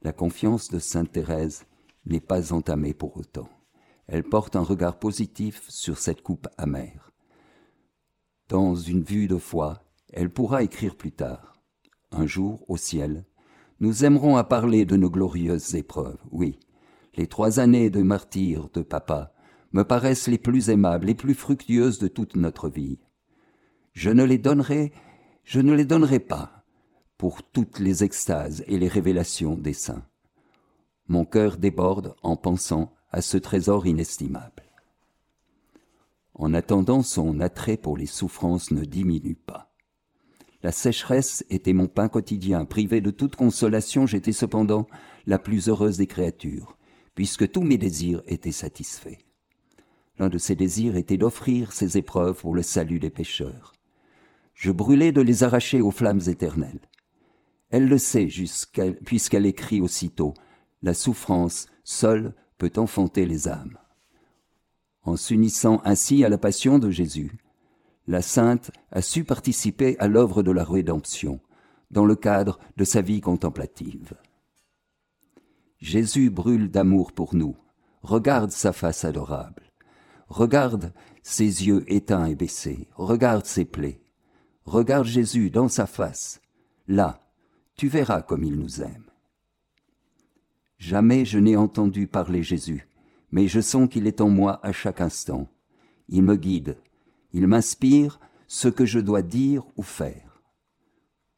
La 0.03 0.13
confiance 0.13 0.69
de 0.71 0.79
Sainte 0.79 1.13
Thérèse 1.13 1.67
n'est 2.07 2.21
pas 2.21 2.53
entamée 2.53 2.95
pour 2.95 3.17
autant. 3.17 3.49
Elle 4.07 4.25
porte 4.25 4.57
un 4.57 4.63
regard 4.63 4.99
positif 4.99 5.65
sur 5.69 5.99
cette 5.99 6.23
coupe 6.23 6.49
amère. 6.57 7.13
Dans 8.49 8.75
une 8.75 9.03
vue 9.03 9.29
de 9.29 9.37
foi, 9.37 9.85
elle 10.13 10.31
pourra 10.31 10.63
écrire 10.63 10.97
plus 10.97 11.13
tard. 11.13 11.61
Un 12.11 12.27
jour, 12.27 12.65
au 12.69 12.77
ciel, 12.77 13.25
Nous 13.81 14.05
aimerons 14.05 14.37
à 14.37 14.43
parler 14.43 14.85
de 14.85 14.97
nos 14.97 15.11
glorieuses 15.11 15.77
épreuves, 15.77 16.19
oui. 16.33 16.59
Les 17.15 17.29
trois 17.29 17.61
années 17.61 17.91
de 17.91 18.03
martyr 18.03 18.69
de 18.75 18.83
papa 18.83 19.33
me 19.71 19.85
paraissent 19.85 20.27
les 20.27 20.39
plus 20.39 20.69
aimables, 20.69 21.07
les 21.07 21.15
plus 21.15 21.35
fructueuses 21.35 22.01
de 22.01 22.09
toute 22.09 22.35
notre 22.35 22.69
vie. 22.69 22.99
Je 23.93 24.11
ne 24.11 24.25
les 24.25 24.39
donnerai, 24.39 24.93
je 25.45 25.61
ne 25.61 25.73
les 25.73 25.85
donnerai 25.85 26.21
pas 26.21 26.65
pour 27.17 27.43
toutes 27.43 27.79
les 27.81 28.05
extases 28.05 28.65
et 28.67 28.79
les 28.79 28.89
révélations 28.89 29.57
des 29.57 29.73
saints. 29.73 30.07
Mon 31.09 31.25
cœur 31.25 31.57
déborde 31.57 32.15
en 32.23 32.37
pensant 32.37 32.95
à 33.11 33.23
ce 33.23 33.39
trésor 33.39 33.87
inestimable. 33.87 34.63
En 36.35 36.55
attendant, 36.55 37.03
son 37.03 37.41
attrait 37.41 37.77
pour 37.77 37.97
les 37.97 38.07
souffrances 38.07 38.71
ne 38.71 38.85
diminue 38.85 39.35
pas. 39.35 39.73
La 40.63 40.73
sécheresse 40.73 41.45
était 41.51 41.73
mon 41.73 41.87
pain 41.87 42.09
quotidien. 42.09 42.65
Privé 42.65 43.01
de 43.01 43.11
toute 43.11 43.37
consolation, 43.37 44.07
j'étais 44.07 44.33
cependant 44.33 44.87
la 45.27 45.39
plus 45.39 45.69
heureuse 45.69 45.99
des 45.99 46.07
créatures, 46.07 46.77
puisque 47.15 47.51
tous 47.51 47.63
mes 47.63 47.79
désirs 47.79 48.23
étaient 48.27 48.53
satisfaits. 48.53 49.19
L'un 50.19 50.29
de 50.29 50.39
ces 50.39 50.57
désirs 50.57 50.97
était 50.97 51.17
d'offrir 51.17 51.73
ces 51.73 51.97
épreuves 51.97 52.41
pour 52.41 52.55
le 52.55 52.63
salut 52.63 52.99
des 52.99 53.11
pécheurs. 53.11 53.73
Je 54.59 54.73
brûlais 54.73 55.13
de 55.13 55.21
les 55.21 55.45
arracher 55.45 55.81
aux 55.81 55.93
flammes 55.93 56.21
éternelles. 56.27 56.81
Elle 57.71 57.89
le 57.89 57.97
sait 57.97 58.27
puisqu'elle 59.05 59.47
écrit 59.47 59.81
aussitôt 59.81 60.35
La 60.83 60.95
souffrance 60.95 61.69
seule 61.85 62.35
peut 62.59 62.73
enfanter 62.77 63.25
les 63.25 63.47
âmes. 63.47 63.79
En 65.05 65.15
s'unissant 65.15 65.81
ainsi 65.85 66.25
à 66.25 66.29
la 66.29 66.39
passion 66.39 66.81
de 66.81 66.91
Jésus, 66.91 67.39
la 68.09 68.21
sainte 68.21 68.73
a 68.91 69.01
su 69.01 69.23
participer 69.23 69.97
à 70.01 70.09
l'œuvre 70.09 70.43
de 70.43 70.51
la 70.51 70.65
rédemption 70.65 71.39
dans 71.93 72.05
le 72.05 72.17
cadre 72.17 72.59
de 72.77 72.83
sa 72.83 73.01
vie 73.01 73.21
contemplative. 73.21 74.15
Jésus 75.79 76.31
brûle 76.31 76.69
d'amour 76.69 77.13
pour 77.13 77.37
nous. 77.37 77.57
Regarde 78.03 78.51
sa 78.51 78.73
face 78.73 79.05
adorable. 79.05 79.71
Regarde 80.27 80.93
ses 81.23 81.69
yeux 81.69 81.85
éteints 81.87 82.27
et 82.27 82.35
baissés. 82.35 82.89
Regarde 82.97 83.47
ses 83.47 83.65
plaies. 83.65 84.01
Regarde 84.69 85.07
Jésus 85.07 85.49
dans 85.49 85.69
sa 85.69 85.87
face. 85.87 86.43
Là, 86.89 87.27
tu 87.75 87.89
verras 87.89 88.21
comme 88.21 88.45
il 88.45 88.57
nous 88.57 88.83
aime. 88.83 89.07
Jamais 90.77 91.25
je 91.25 91.39
n'ai 91.39 91.57
entendu 91.57 92.07
parler 92.07 92.43
Jésus, 92.43 92.87
mais 93.33 93.49
je 93.49 93.63
sens 93.63 93.89
qu'il 93.89 94.07
est 94.07 94.21
en 94.21 94.29
moi 94.29 94.61
à 94.63 94.73
chaque 94.73 95.01
instant. 95.01 95.49
Il 96.11 96.23
me 96.23 96.37
guide, 96.37 96.77
il 97.33 97.47
m'inspire 97.47 98.21
ce 98.47 98.69
que 98.69 98.85
je 98.85 99.01
dois 99.01 99.23
dire 99.23 99.65
ou 99.79 99.83
faire. 99.83 100.43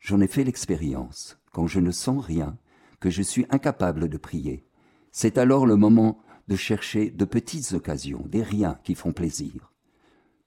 J'en 0.00 0.20
ai 0.20 0.26
fait 0.26 0.42
l'expérience, 0.42 1.38
quand 1.52 1.68
je 1.68 1.78
ne 1.78 1.92
sens 1.92 2.24
rien, 2.24 2.58
que 2.98 3.10
je 3.10 3.22
suis 3.22 3.46
incapable 3.50 4.08
de 4.08 4.18
prier. 4.18 4.66
C'est 5.12 5.38
alors 5.38 5.66
le 5.66 5.76
moment 5.76 6.20
de 6.48 6.56
chercher 6.56 7.10
de 7.12 7.24
petites 7.24 7.74
occasions, 7.74 8.24
des 8.26 8.42
riens 8.42 8.80
qui 8.82 8.96
font 8.96 9.12
plaisir. 9.12 9.72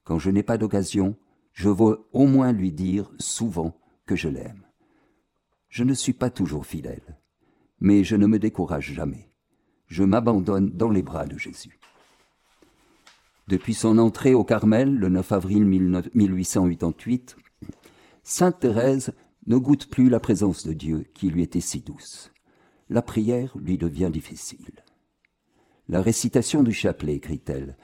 Quand 0.04 0.18
je 0.18 0.28
n'ai 0.28 0.42
pas 0.42 0.58
d'occasion, 0.58 1.16
je 1.54 1.68
veux 1.68 2.04
au 2.12 2.26
moins 2.26 2.52
lui 2.52 2.72
dire 2.72 3.10
souvent 3.18 3.80
que 4.06 4.16
je 4.16 4.28
l'aime. 4.28 4.66
Je 5.68 5.84
ne 5.84 5.94
suis 5.94 6.12
pas 6.12 6.30
toujours 6.30 6.66
fidèle, 6.66 7.18
mais 7.80 8.04
je 8.04 8.16
ne 8.16 8.26
me 8.26 8.38
décourage 8.38 8.92
jamais. 8.92 9.30
Je 9.86 10.02
m'abandonne 10.02 10.70
dans 10.70 10.90
les 10.90 11.02
bras 11.02 11.26
de 11.26 11.38
Jésus. 11.38 11.78
Depuis 13.46 13.74
son 13.74 13.98
entrée 13.98 14.34
au 14.34 14.44
Carmel, 14.44 14.94
le 14.96 15.08
9 15.08 15.32
avril 15.32 15.64
1888, 15.64 17.36
Sainte 18.22 18.60
Thérèse 18.60 19.12
ne 19.46 19.56
goûte 19.56 19.88
plus 19.88 20.08
la 20.08 20.20
présence 20.20 20.66
de 20.66 20.72
Dieu 20.72 21.06
qui 21.14 21.28
lui 21.28 21.42
était 21.42 21.60
si 21.60 21.80
douce. 21.80 22.32
La 22.88 23.02
prière 23.02 23.56
lui 23.58 23.78
devient 23.78 24.10
difficile. 24.12 24.82
La 25.88 26.00
récitation 26.00 26.62
du 26.62 26.72
chapelet, 26.72 27.14
écrit-elle, 27.14 27.76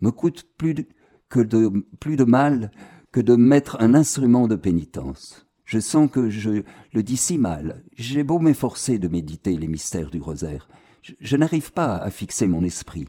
me 0.00 0.10
coûte 0.10 0.46
plus 0.56 0.86
que 1.28 1.40
de, 1.40 1.84
plus 1.98 2.16
de 2.16 2.24
mal 2.24 2.70
que 3.12 3.20
de 3.20 3.34
mettre 3.34 3.76
un 3.80 3.94
instrument 3.94 4.46
de 4.46 4.56
pénitence. 4.56 5.46
Je 5.64 5.78
sens 5.78 6.10
que 6.10 6.30
je 6.30 6.62
le 6.92 7.02
dis 7.02 7.16
si 7.16 7.38
mal. 7.38 7.82
J'ai 7.96 8.24
beau 8.24 8.38
m'efforcer 8.38 8.98
de 8.98 9.08
méditer 9.08 9.56
les 9.56 9.68
mystères 9.68 10.10
du 10.10 10.20
rosaire. 10.20 10.68
Je, 11.02 11.36
n'arrive 11.36 11.72
pas 11.72 11.96
à 11.96 12.10
fixer 12.10 12.46
mon 12.46 12.64
esprit. 12.64 13.08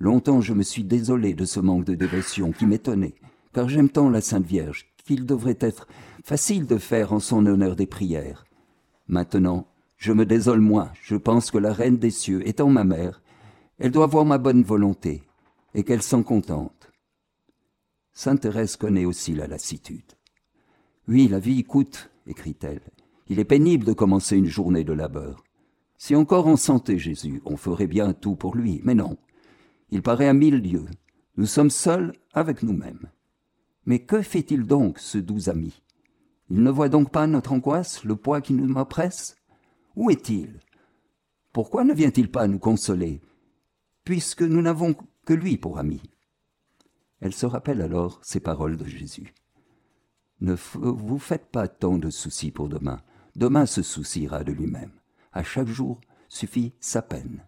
Longtemps 0.00 0.40
je 0.40 0.54
me 0.54 0.62
suis 0.62 0.84
désolé 0.84 1.34
de 1.34 1.44
ce 1.44 1.60
manque 1.60 1.84
de 1.84 1.94
dévotion 1.94 2.52
qui 2.52 2.66
m'étonnait, 2.66 3.14
car 3.52 3.68
j'aime 3.68 3.88
tant 3.88 4.10
la 4.10 4.20
Sainte 4.20 4.46
Vierge 4.46 4.86
qu'il 5.04 5.24
devrait 5.24 5.58
être 5.60 5.88
facile 6.24 6.66
de 6.66 6.76
faire 6.76 7.12
en 7.12 7.20
son 7.20 7.46
honneur 7.46 7.76
des 7.76 7.86
prières. 7.86 8.44
Maintenant, 9.06 9.66
je 9.96 10.12
me 10.12 10.26
désole 10.26 10.60
moins, 10.60 10.92
je 11.02 11.16
pense 11.16 11.50
que 11.50 11.58
la 11.58 11.72
Reine 11.72 11.96
des 11.96 12.10
cieux, 12.10 12.46
étant 12.46 12.68
ma 12.68 12.84
mère, 12.84 13.22
elle 13.78 13.90
doit 13.90 14.06
voir 14.06 14.24
ma 14.24 14.38
bonne 14.38 14.62
volonté, 14.62 15.22
et 15.74 15.82
qu'elle 15.82 16.02
s'en 16.02 16.22
contente. 16.22 16.77
Sainte 18.20 18.40
Thérèse 18.40 18.74
connaît 18.74 19.04
aussi 19.04 19.32
la 19.32 19.46
lassitude. 19.46 20.14
Oui, 21.06 21.28
la 21.28 21.38
vie 21.38 21.62
coûte, 21.62 22.10
écrit-elle. 22.26 22.80
Il 23.28 23.38
est 23.38 23.44
pénible 23.44 23.84
de 23.84 23.92
commencer 23.92 24.36
une 24.36 24.48
journée 24.48 24.82
de 24.82 24.92
labeur. 24.92 25.44
Si 25.98 26.16
encore 26.16 26.48
on 26.48 26.56
sentait 26.56 26.98
Jésus, 26.98 27.40
on 27.44 27.56
ferait 27.56 27.86
bien 27.86 28.12
tout 28.14 28.34
pour 28.34 28.56
lui, 28.56 28.80
mais 28.82 28.96
non. 28.96 29.18
Il 29.92 30.02
paraît 30.02 30.26
à 30.26 30.32
mille 30.32 30.56
lieues. 30.56 30.88
Nous 31.36 31.46
sommes 31.46 31.70
seuls 31.70 32.12
avec 32.32 32.64
nous-mêmes. 32.64 33.08
Mais 33.86 34.00
que 34.00 34.20
fait-il 34.20 34.64
donc, 34.64 34.98
ce 34.98 35.18
doux 35.18 35.48
ami? 35.48 35.80
Il 36.50 36.64
ne 36.64 36.72
voit 36.72 36.88
donc 36.88 37.12
pas 37.12 37.28
notre 37.28 37.52
angoisse, 37.52 38.02
le 38.02 38.16
poids 38.16 38.40
qui 38.40 38.52
nous 38.52 38.66
m'oppresse 38.66 39.36
Où 39.94 40.10
est-il? 40.10 40.58
Pourquoi 41.52 41.84
ne 41.84 41.94
vient-il 41.94 42.32
pas 42.32 42.48
nous 42.48 42.58
consoler, 42.58 43.20
puisque 44.02 44.42
nous 44.42 44.60
n'avons 44.60 44.96
que 45.24 45.34
lui 45.34 45.56
pour 45.56 45.78
ami 45.78 46.02
elle 47.20 47.32
se 47.32 47.46
rappelle 47.46 47.82
alors 47.82 48.20
ces 48.22 48.40
paroles 48.40 48.76
de 48.76 48.84
Jésus. 48.84 49.34
Ne 50.40 50.54
vous 50.54 51.18
faites 51.18 51.46
pas 51.46 51.66
tant 51.66 51.98
de 51.98 52.10
soucis 52.10 52.50
pour 52.50 52.68
demain. 52.68 53.00
Demain 53.34 53.66
se 53.66 53.82
souciera 53.82 54.44
de 54.44 54.52
lui-même. 54.52 54.92
À 55.32 55.42
chaque 55.42 55.68
jour 55.68 56.00
suffit 56.28 56.72
sa 56.80 57.02
peine. 57.02 57.46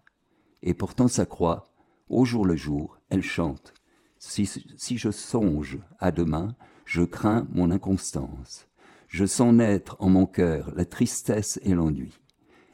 Et 0.61 0.73
portant 0.73 1.07
sa 1.07 1.25
croix, 1.25 1.71
au 2.09 2.25
jour 2.25 2.45
le 2.45 2.55
jour, 2.55 2.99
elle 3.09 3.23
chante. 3.23 3.73
Si, 4.19 4.45
si 4.45 4.97
je 4.97 5.09
songe 5.09 5.79
à 5.99 6.11
demain, 6.11 6.55
je 6.85 7.03
crains 7.03 7.47
mon 7.51 7.71
inconstance. 7.71 8.67
Je 9.07 9.25
sens 9.25 9.53
naître 9.53 9.95
en 9.99 10.09
mon 10.09 10.25
cœur 10.25 10.71
la 10.75 10.85
tristesse 10.85 11.59
et 11.63 11.73
l'ennui. 11.73 12.19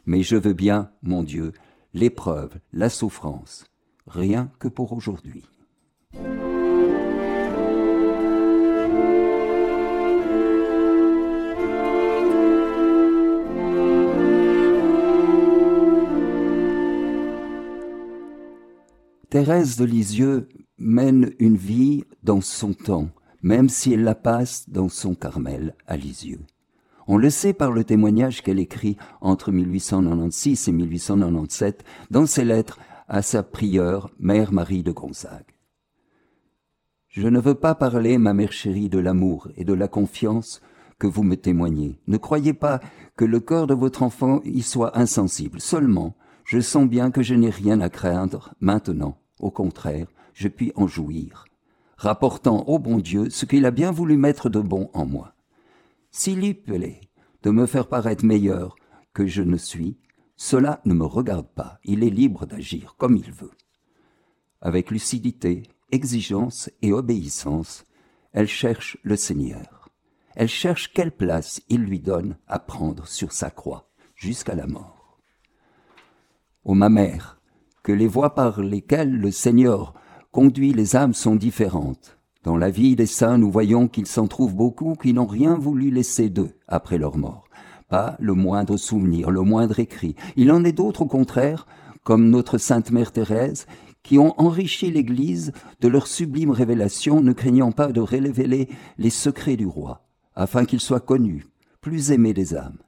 Mais 0.06 0.24
je 0.24 0.36
veux 0.36 0.54
bien, 0.54 0.92
mon 1.02 1.24
Dieu, 1.24 1.54
l'épreuve, 1.94 2.60
la 2.74 2.90
souffrance, 2.90 3.66
rien 4.08 4.52
que 4.60 4.68
pour 4.68 4.94
aujourd'hui. 4.94 5.44
Thérèse 19.30 19.76
de 19.76 19.84
Lisieux 19.84 20.48
mène 20.78 21.32
une 21.40 21.58
vie 21.58 22.06
dans 22.24 22.40
son 22.40 22.74
temps, 22.74 23.10
même 23.42 23.68
si 23.68 23.92
elle 23.92 24.04
la 24.04 24.16
passe 24.16 24.70
dans 24.70 24.88
son 24.88 25.16
Carmel 25.16 25.76
à 25.86 25.98
Lisieux. 25.98 26.40
On 27.08 27.18
le 27.18 27.30
sait 27.30 27.52
par 27.52 27.74
le 27.74 27.84
témoignage 27.84 28.42
qu'elle 28.42 28.60
écrit 28.60 28.96
entre 29.20 29.52
1896 29.52 30.70
et 30.70 30.72
1897 30.72 31.84
dans 32.10 32.26
ses 32.26 32.46
lettres 32.46 32.80
à 33.10 33.22
sa 33.22 33.44
prieure, 33.44 34.12
Mère 34.18 34.54
Marie 34.54 34.84
de 34.84 34.92
Gonzague. 34.92 35.58
Je 37.10 37.28
ne 37.28 37.42
veux 37.42 37.56
pas 37.56 37.76
parler, 37.76 38.18
ma 38.18 38.34
mère 38.34 38.54
chérie, 38.54 38.88
de 38.88 39.00
l'amour 39.00 39.50
et 39.58 39.66
de 39.66 39.74
la 39.74 39.90
confiance 39.90 40.62
que 41.00 41.08
vous 41.08 41.24
me 41.24 41.36
témoignez. 41.36 42.00
Ne 42.08 42.16
croyez 42.16 42.54
pas 42.54 42.80
que 43.18 43.26
le 43.26 43.42
cœur 43.42 43.68
de 43.68 43.74
votre 43.74 44.04
enfant 44.04 44.40
y 44.46 44.62
soit 44.62 44.98
insensible. 44.98 45.60
Seulement, 45.60 46.16
je 46.48 46.62
sens 46.62 46.88
bien 46.88 47.12
que 47.12 47.22
je 47.22 47.36
n'ai 47.36 47.50
rien 47.50 47.82
à 47.82 47.90
craindre 47.90 48.54
maintenant. 48.62 49.20
Au 49.40 49.52
contraire, 49.52 50.08
je 50.34 50.48
puis 50.48 50.72
en 50.76 50.88
jouir, 50.88 51.46
rapportant 51.98 52.64
au 52.68 52.80
bon 52.80 53.00
Dieu 53.00 53.30
ce 53.30 53.46
qu'il 53.46 53.66
a 53.66 53.72
bien 53.72 53.92
voulu 53.92 54.16
mettre 54.16 54.50
de 54.50 54.62
bon 54.62 54.90
en 54.94 55.06
moi. 55.06 55.36
S'il 56.10 56.46
y 56.46 56.54
plaît 56.54 57.02
de 57.44 57.52
me 57.52 57.66
faire 57.66 57.88
paraître 57.88 58.24
meilleur 58.24 58.78
que 59.14 59.28
je 59.28 59.44
ne 59.44 59.58
suis, 59.58 59.98
cela 60.38 60.80
ne 60.86 60.94
me 60.94 61.06
regarde 61.06 61.50
pas, 61.50 61.80
il 61.84 62.02
est 62.02 62.10
libre 62.10 62.46
d'agir 62.46 62.96
comme 62.98 63.18
il 63.18 63.30
veut. 63.30 63.52
Avec 64.62 64.90
lucidité, 64.90 65.64
exigence 65.92 66.72
et 66.82 66.94
obéissance, 66.94 67.86
elle 68.32 68.48
cherche 68.48 68.98
le 69.04 69.18
Seigneur. 69.18 69.90
Elle 70.34 70.48
cherche 70.48 70.94
quelle 70.94 71.12
place 71.12 71.62
il 71.68 71.82
lui 71.82 72.00
donne 72.00 72.38
à 72.48 72.60
prendre 72.60 73.06
sur 73.06 73.34
sa 73.34 73.50
croix 73.50 73.90
jusqu'à 74.16 74.56
la 74.56 74.66
mort 74.66 74.97
ô 76.68 76.74
ma 76.74 76.90
mère, 76.90 77.40
que 77.82 77.94
les 77.94 78.08
voies 78.08 78.36
par 78.36 78.62
lesquelles 78.62 79.16
le 79.16 79.32
Seigneur 79.32 79.94
conduit 80.32 80.74
les 80.74 80.98
âmes 80.98 81.14
sont 81.14 81.38
différentes. 81.38 82.20
Dans 82.44 82.58
la 82.58 82.70
vie 82.70 82.98
des 82.98 83.06
saints, 83.06 83.38
nous 83.38 83.50
voyons 83.50 83.88
qu'il 83.88 84.06
s'en 84.06 84.28
trouve 84.28 84.54
beaucoup 84.54 84.96
qui 84.96 85.14
n'ont 85.14 85.26
rien 85.26 85.56
voulu 85.56 85.92
laisser 85.92 86.30
d'eux 86.30 86.52
après 86.68 86.98
leur 86.98 87.18
mort. 87.18 87.46
pas 87.88 88.18
le 88.20 88.34
moindre 88.34 88.76
souvenir, 88.76 89.32
le 89.32 89.44
moindre 89.44 89.80
écrit. 89.80 90.16
Il 90.36 90.52
en 90.52 90.66
est 90.66 90.74
d'autres, 90.74 91.04
au 91.04 91.06
contraire, 91.06 91.68
comme 92.04 92.30
notre 92.30 92.58
Sainte 92.58 92.92
Mère 92.92 93.14
Thérèse, 93.14 93.66
qui 94.04 94.18
ont 94.18 94.34
enrichi 94.38 94.92
l'Église 94.92 95.54
de 95.80 95.88
leur 95.88 96.06
sublime 96.06 96.52
révélation, 96.52 97.22
ne 97.22 97.32
craignant 97.32 97.72
pas 97.72 97.94
de 97.94 98.02
révéler 98.02 98.68
les 98.98 99.10
secrets 99.10 99.56
du 99.56 99.68
roi, 99.68 100.06
afin 100.36 100.66
qu'il 100.66 100.82
soit 100.82 101.00
connu, 101.00 101.46
plus 101.80 102.12
aimé 102.12 102.34
des 102.34 102.56
âmes. 102.56 102.80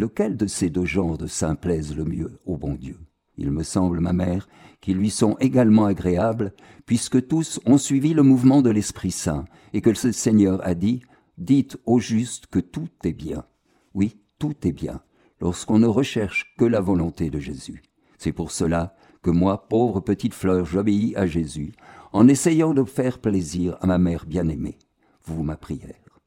Lequel 0.00 0.38
de 0.38 0.46
ces 0.46 0.70
deux 0.70 0.86
genres 0.86 1.18
de 1.18 1.26
saints 1.26 1.56
plaise 1.56 1.94
le 1.94 2.06
mieux 2.06 2.40
au 2.46 2.56
bon 2.56 2.72
Dieu? 2.72 2.96
Il 3.36 3.50
me 3.50 3.62
semble, 3.62 4.00
ma 4.00 4.14
mère, 4.14 4.48
qu'ils 4.80 4.96
lui 4.96 5.10
sont 5.10 5.36
également 5.40 5.84
agréables, 5.84 6.54
puisque 6.86 7.28
tous 7.28 7.60
ont 7.66 7.76
suivi 7.76 8.14
le 8.14 8.22
mouvement 8.22 8.62
de 8.62 8.70
l'Esprit 8.70 9.10
Saint, 9.10 9.44
et 9.74 9.82
que 9.82 9.90
le 9.90 10.12
Seigneur 10.12 10.66
a 10.66 10.74
dit, 10.74 11.02
dites 11.36 11.76
au 11.84 11.98
juste 11.98 12.46
que 12.46 12.60
tout 12.60 12.88
est 13.04 13.12
bien. 13.12 13.44
Oui, 13.92 14.16
tout 14.38 14.54
est 14.66 14.72
bien, 14.72 15.02
lorsqu'on 15.38 15.78
ne 15.78 15.86
recherche 15.86 16.54
que 16.56 16.64
la 16.64 16.80
volonté 16.80 17.28
de 17.28 17.38
Jésus. 17.38 17.82
C'est 18.16 18.32
pour 18.32 18.52
cela 18.52 18.96
que 19.20 19.28
moi, 19.28 19.68
pauvre 19.68 20.00
petite 20.00 20.32
fleur, 20.32 20.64
j'obéis 20.64 21.14
à 21.14 21.26
Jésus, 21.26 21.74
en 22.14 22.26
essayant 22.26 22.72
de 22.72 22.84
faire 22.84 23.18
plaisir 23.18 23.76
à 23.82 23.86
ma 23.86 23.98
mère 23.98 24.24
bien-aimée. 24.24 24.78
Vous, 25.26 25.42
ma 25.42 25.58
prière. 25.58 26.22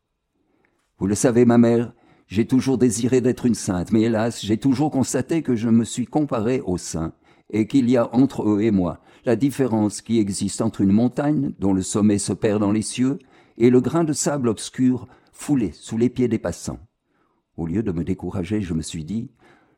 Vous 0.99 1.07
le 1.07 1.15
savez, 1.15 1.45
ma 1.45 1.57
mère, 1.57 1.91
j'ai 2.33 2.47
toujours 2.47 2.79
désiré 2.79 3.21
d'être 3.21 3.45
une 3.45 3.53
sainte, 3.53 3.91
mais 3.91 4.01
hélas, 4.01 4.43
j'ai 4.43 4.57
toujours 4.57 4.89
constaté 4.89 5.43
que 5.43 5.55
je 5.55 5.69
me 5.69 5.85
suis 5.85 6.07
comparé 6.07 6.61
aux 6.61 6.79
saints, 6.79 7.13
et 7.51 7.67
qu'il 7.67 7.87
y 7.91 7.95
a 7.95 8.09
entre 8.15 8.49
eux 8.49 8.63
et 8.63 8.71
moi 8.71 9.01
la 9.23 9.35
différence 9.35 10.01
qui 10.01 10.17
existe 10.17 10.59
entre 10.59 10.81
une 10.81 10.91
montagne 10.91 11.53
dont 11.59 11.73
le 11.73 11.83
sommet 11.83 12.17
se 12.17 12.33
perd 12.33 12.59
dans 12.59 12.71
les 12.71 12.81
cieux 12.81 13.19
et 13.59 13.69
le 13.69 13.81
grain 13.81 14.03
de 14.03 14.13
sable 14.13 14.49
obscur 14.49 15.07
foulé 15.31 15.73
sous 15.73 15.95
les 15.95 16.09
pieds 16.09 16.27
des 16.27 16.39
passants. 16.39 16.79
Au 17.55 17.67
lieu 17.67 17.83
de 17.83 17.91
me 17.91 18.03
décourager, 18.03 18.61
je 18.61 18.73
me 18.73 18.81
suis 18.81 19.05
dit, 19.05 19.29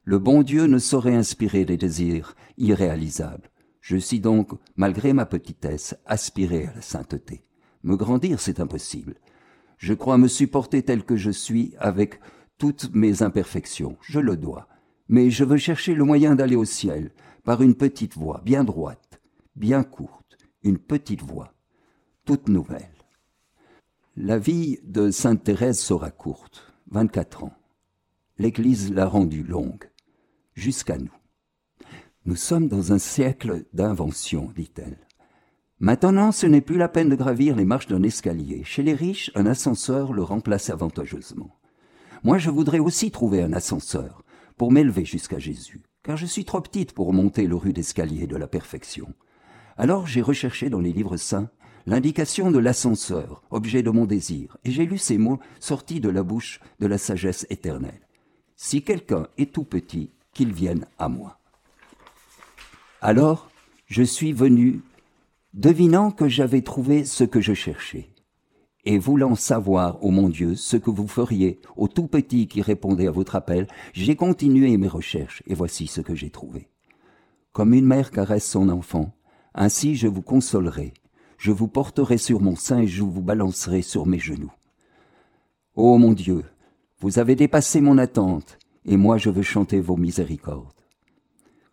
le 0.05 0.17
bon 0.17 0.41
Dieu 0.41 0.65
ne 0.67 0.77
saurait 0.77 1.13
inspirer 1.13 1.65
des 1.65 1.75
désirs 1.75 2.37
irréalisables. 2.57 3.51
Je 3.81 3.97
suis 3.97 4.21
donc, 4.21 4.51
malgré 4.77 5.11
ma 5.11 5.25
petitesse, 5.25 5.97
aspiré 6.05 6.67
à 6.67 6.75
la 6.75 6.81
sainteté. 6.81 7.43
Me 7.83 7.97
grandir, 7.97 8.39
c'est 8.39 8.61
impossible. 8.61 9.15
Je 9.77 9.93
crois 9.93 10.17
me 10.17 10.29
supporter 10.29 10.83
tel 10.83 11.03
que 11.03 11.17
je 11.17 11.31
suis 11.31 11.73
avec 11.79 12.21
toutes 12.57 12.93
mes 12.93 13.21
imperfections. 13.21 13.97
Je 14.01 14.19
le 14.19 14.37
dois. 14.37 14.67
Mais 15.07 15.29
je 15.29 15.43
veux 15.43 15.57
chercher 15.57 15.93
le 15.93 16.03
moyen 16.03 16.35
d'aller 16.35 16.55
au 16.55 16.65
ciel 16.65 17.11
par 17.43 17.61
une 17.61 17.75
petite 17.75 18.15
voie, 18.15 18.41
bien 18.43 18.63
droite, 18.63 19.21
bien 19.55 19.83
courte, 19.83 20.37
une 20.63 20.79
petite 20.79 21.21
voie, 21.21 21.53
toute 22.25 22.49
nouvelle. 22.49 22.89
La 24.17 24.39
vie 24.39 24.79
de 24.83 25.11
Sainte 25.11 25.43
Thérèse 25.43 25.79
sera 25.79 26.09
courte, 26.09 26.73
24 26.89 27.43
ans. 27.43 27.53
L'Église 28.37 28.91
l'a 28.91 29.07
rendue 29.07 29.43
longue 29.43 29.89
jusqu'à 30.53 30.97
nous. 30.97 31.13
Nous 32.25 32.35
sommes 32.35 32.67
dans 32.67 32.91
un 32.91 32.97
siècle 32.97 33.65
d'invention, 33.73 34.51
dit-elle. 34.55 34.97
Maintenant, 35.79 36.31
ce 36.31 36.47
n'est 36.47 36.61
plus 36.61 36.77
la 36.77 36.87
peine 36.87 37.09
de 37.09 37.15
gravir 37.15 37.55
les 37.55 37.65
marches 37.65 37.87
d'un 37.87 38.01
escalier. 38.01 38.63
Chez 38.63 38.81
les 38.81 38.93
riches, 38.93 39.31
un 39.35 39.45
ascenseur 39.45 40.13
le 40.13 40.23
remplace 40.23 40.69
avantageusement. 40.69 41.59
Moi, 42.25 42.39
je 42.39 42.49
voudrais 42.49 42.79
aussi 42.79 43.11
trouver 43.11 43.43
un 43.43 43.53
ascenseur 43.53 44.23
pour 44.57 44.71
m'élever 44.71 45.05
jusqu'à 45.05 45.37
Jésus, 45.37 45.83
car 46.01 46.17
je 46.17 46.25
suis 46.25 46.43
trop 46.43 46.59
petite 46.59 46.91
pour 46.91 47.13
monter 47.13 47.45
le 47.45 47.55
rude 47.55 47.77
escalier 47.77 48.25
de 48.25 48.35
la 48.35 48.47
perfection. 48.47 49.13
Alors 49.77 50.07
j'ai 50.07 50.23
recherché 50.23 50.71
dans 50.71 50.79
les 50.79 50.91
livres 50.91 51.17
saints 51.17 51.51
l'indication 51.85 52.49
de 52.49 52.57
l'ascenseur, 52.57 53.43
objet 53.51 53.83
de 53.83 53.91
mon 53.91 54.05
désir, 54.05 54.57
et 54.63 54.71
j'ai 54.71 54.87
lu 54.87 54.97
ces 54.97 55.19
mots 55.19 55.37
sortis 55.59 55.99
de 55.99 56.09
la 56.09 56.23
bouche 56.23 56.61
de 56.79 56.87
la 56.87 56.97
sagesse 56.97 57.45
éternelle. 57.51 58.07
Si 58.55 58.81
quelqu'un 58.81 59.27
est 59.37 59.53
tout 59.53 59.63
petit, 59.63 60.09
qu'ils 60.33 60.51
viennent 60.51 60.87
à 60.97 61.09
moi. 61.09 61.37
Alors, 63.01 63.51
je 63.85 64.01
suis 64.01 64.33
venu, 64.33 64.81
devinant 65.53 66.09
que 66.09 66.27
j'avais 66.27 66.63
trouvé 66.63 67.05
ce 67.05 67.23
que 67.23 67.39
je 67.39 67.53
cherchais, 67.53 68.09
et 68.85 68.97
voulant 68.97 69.35
savoir, 69.35 70.03
ô 70.03 70.11
mon 70.11 70.29
Dieu, 70.29 70.55
ce 70.55 70.77
que 70.77 70.91
vous 70.91 71.07
feriez 71.07 71.59
au 71.75 71.87
tout 71.87 72.07
petit 72.07 72.47
qui 72.47 72.61
répondait 72.61 73.07
à 73.07 73.11
votre 73.11 73.35
appel, 73.35 73.67
j'ai 73.93 74.15
continué 74.15 74.77
mes 74.77 74.87
recherches, 74.87 75.41
et 75.47 75.55
voici 75.55 75.87
ce 75.87 76.01
que 76.01 76.15
j'ai 76.15 76.29
trouvé. 76.29 76.67
Comme 77.51 77.73
une 77.73 77.85
mère 77.85 78.11
caresse 78.11 78.47
son 78.47 78.69
enfant, 78.69 79.13
ainsi 79.55 79.95
je 79.95 80.07
vous 80.07 80.21
consolerai, 80.21 80.93
je 81.37 81.51
vous 81.51 81.67
porterai 81.67 82.17
sur 82.17 82.41
mon 82.41 82.55
sein 82.55 82.79
et 82.79 82.87
je 82.87 83.01
vous 83.03 83.21
balancerai 83.21 83.81
sur 83.81 84.05
mes 84.05 84.19
genoux. 84.19 84.51
Ô 85.75 85.97
mon 85.97 86.13
Dieu, 86.13 86.43
vous 86.99 87.19
avez 87.19 87.35
dépassé 87.35 87.81
mon 87.81 87.97
attente, 87.97 88.59
et 88.85 88.97
moi 88.97 89.17
je 89.17 89.29
veux 89.29 89.41
chanter 89.41 89.79
vos 89.79 89.97
miséricordes. 89.97 90.69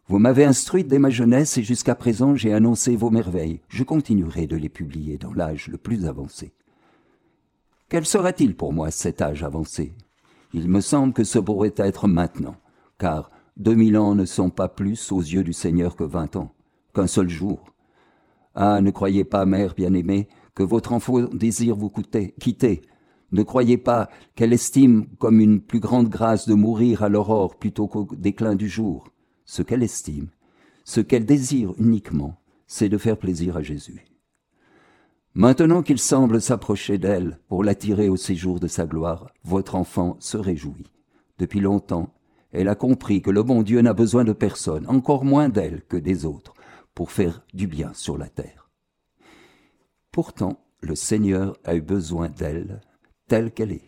Vous 0.08 0.18
m'avez 0.18 0.44
instruite 0.44 0.88
dès 0.88 0.98
ma 0.98 1.10
jeunesse 1.10 1.58
et 1.58 1.62
jusqu'à 1.62 1.94
présent 1.94 2.34
j'ai 2.34 2.52
annoncé 2.52 2.96
vos 2.96 3.10
merveilles. 3.10 3.60
Je 3.68 3.84
continuerai 3.84 4.46
de 4.46 4.56
les 4.56 4.68
publier 4.68 5.16
dans 5.16 5.32
l'âge 5.32 5.68
le 5.68 5.78
plus 5.78 6.06
avancé. 6.06 6.52
Quel 7.92 8.06
sera-t-il 8.06 8.56
pour 8.56 8.72
moi 8.72 8.90
cet 8.90 9.20
âge 9.20 9.42
avancé? 9.42 9.92
Il 10.54 10.66
me 10.66 10.80
semble 10.80 11.12
que 11.12 11.24
ce 11.24 11.38
pourrait 11.38 11.74
être 11.76 12.08
maintenant, 12.08 12.56
car 12.96 13.30
deux 13.58 13.74
mille 13.74 13.98
ans 13.98 14.14
ne 14.14 14.24
sont 14.24 14.48
pas 14.48 14.70
plus 14.70 15.12
aux 15.12 15.20
yeux 15.20 15.44
du 15.44 15.52
Seigneur 15.52 15.94
que 15.94 16.02
vingt 16.02 16.34
ans, 16.36 16.54
qu'un 16.94 17.06
seul 17.06 17.28
jour. 17.28 17.62
Ah, 18.54 18.80
ne 18.80 18.90
croyez 18.90 19.24
pas, 19.24 19.44
mère 19.44 19.74
bien-aimée, 19.74 20.28
que 20.54 20.62
votre 20.62 20.94
enfant 20.94 21.20
désire 21.34 21.76
vous 21.76 21.90
quitter, 21.90 22.80
ne 23.30 23.42
croyez 23.42 23.76
pas 23.76 24.08
qu'elle 24.36 24.54
estime 24.54 25.04
comme 25.18 25.38
une 25.38 25.60
plus 25.60 25.80
grande 25.80 26.08
grâce 26.08 26.48
de 26.48 26.54
mourir 26.54 27.02
à 27.02 27.10
l'aurore 27.10 27.58
plutôt 27.58 27.88
qu'au 27.88 28.08
déclin 28.16 28.54
du 28.54 28.70
jour. 28.70 29.08
Ce 29.44 29.60
qu'elle 29.60 29.82
estime, 29.82 30.28
ce 30.84 31.02
qu'elle 31.02 31.26
désire 31.26 31.74
uniquement, 31.76 32.40
c'est 32.66 32.88
de 32.88 32.96
faire 32.96 33.18
plaisir 33.18 33.58
à 33.58 33.62
Jésus. 33.62 34.06
Maintenant 35.34 35.82
qu'il 35.82 35.98
semble 35.98 36.42
s'approcher 36.42 36.98
d'elle 36.98 37.38
pour 37.48 37.64
l'attirer 37.64 38.10
au 38.10 38.16
séjour 38.16 38.60
de 38.60 38.66
sa 38.66 38.86
gloire, 38.86 39.32
votre 39.44 39.76
enfant 39.76 40.16
se 40.20 40.36
réjouit. 40.36 40.92
Depuis 41.38 41.60
longtemps, 41.60 42.12
elle 42.52 42.68
a 42.68 42.74
compris 42.74 43.22
que 43.22 43.30
le 43.30 43.42
bon 43.42 43.62
Dieu 43.62 43.80
n'a 43.80 43.94
besoin 43.94 44.24
de 44.24 44.34
personne, 44.34 44.86
encore 44.88 45.24
moins 45.24 45.48
d'elle 45.48 45.82
que 45.88 45.96
des 45.96 46.26
autres, 46.26 46.52
pour 46.94 47.10
faire 47.10 47.42
du 47.54 47.66
bien 47.66 47.94
sur 47.94 48.18
la 48.18 48.28
terre. 48.28 48.68
Pourtant, 50.10 50.62
le 50.82 50.94
Seigneur 50.94 51.56
a 51.64 51.74
eu 51.74 51.80
besoin 51.80 52.28
d'elle 52.28 52.82
telle 53.26 53.52
qu'elle 53.52 53.72
est. 53.72 53.86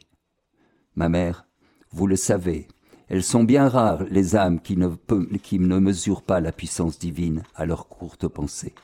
Ma 0.94 1.10
mère, 1.10 1.46
vous 1.90 2.06
le 2.06 2.16
savez, 2.16 2.68
elles 3.08 3.22
sont 3.22 3.44
bien 3.44 3.68
rares 3.68 4.04
les 4.04 4.34
âmes 4.34 4.60
qui 4.60 4.78
ne, 4.78 5.78
mesurent 5.78 6.22
pas 6.22 6.40
la 6.40 6.52
puissance 6.52 6.98
divine 6.98 7.42
à 7.54 7.66
leur 7.66 7.88
courte 7.88 8.28
pensée. 8.28 8.74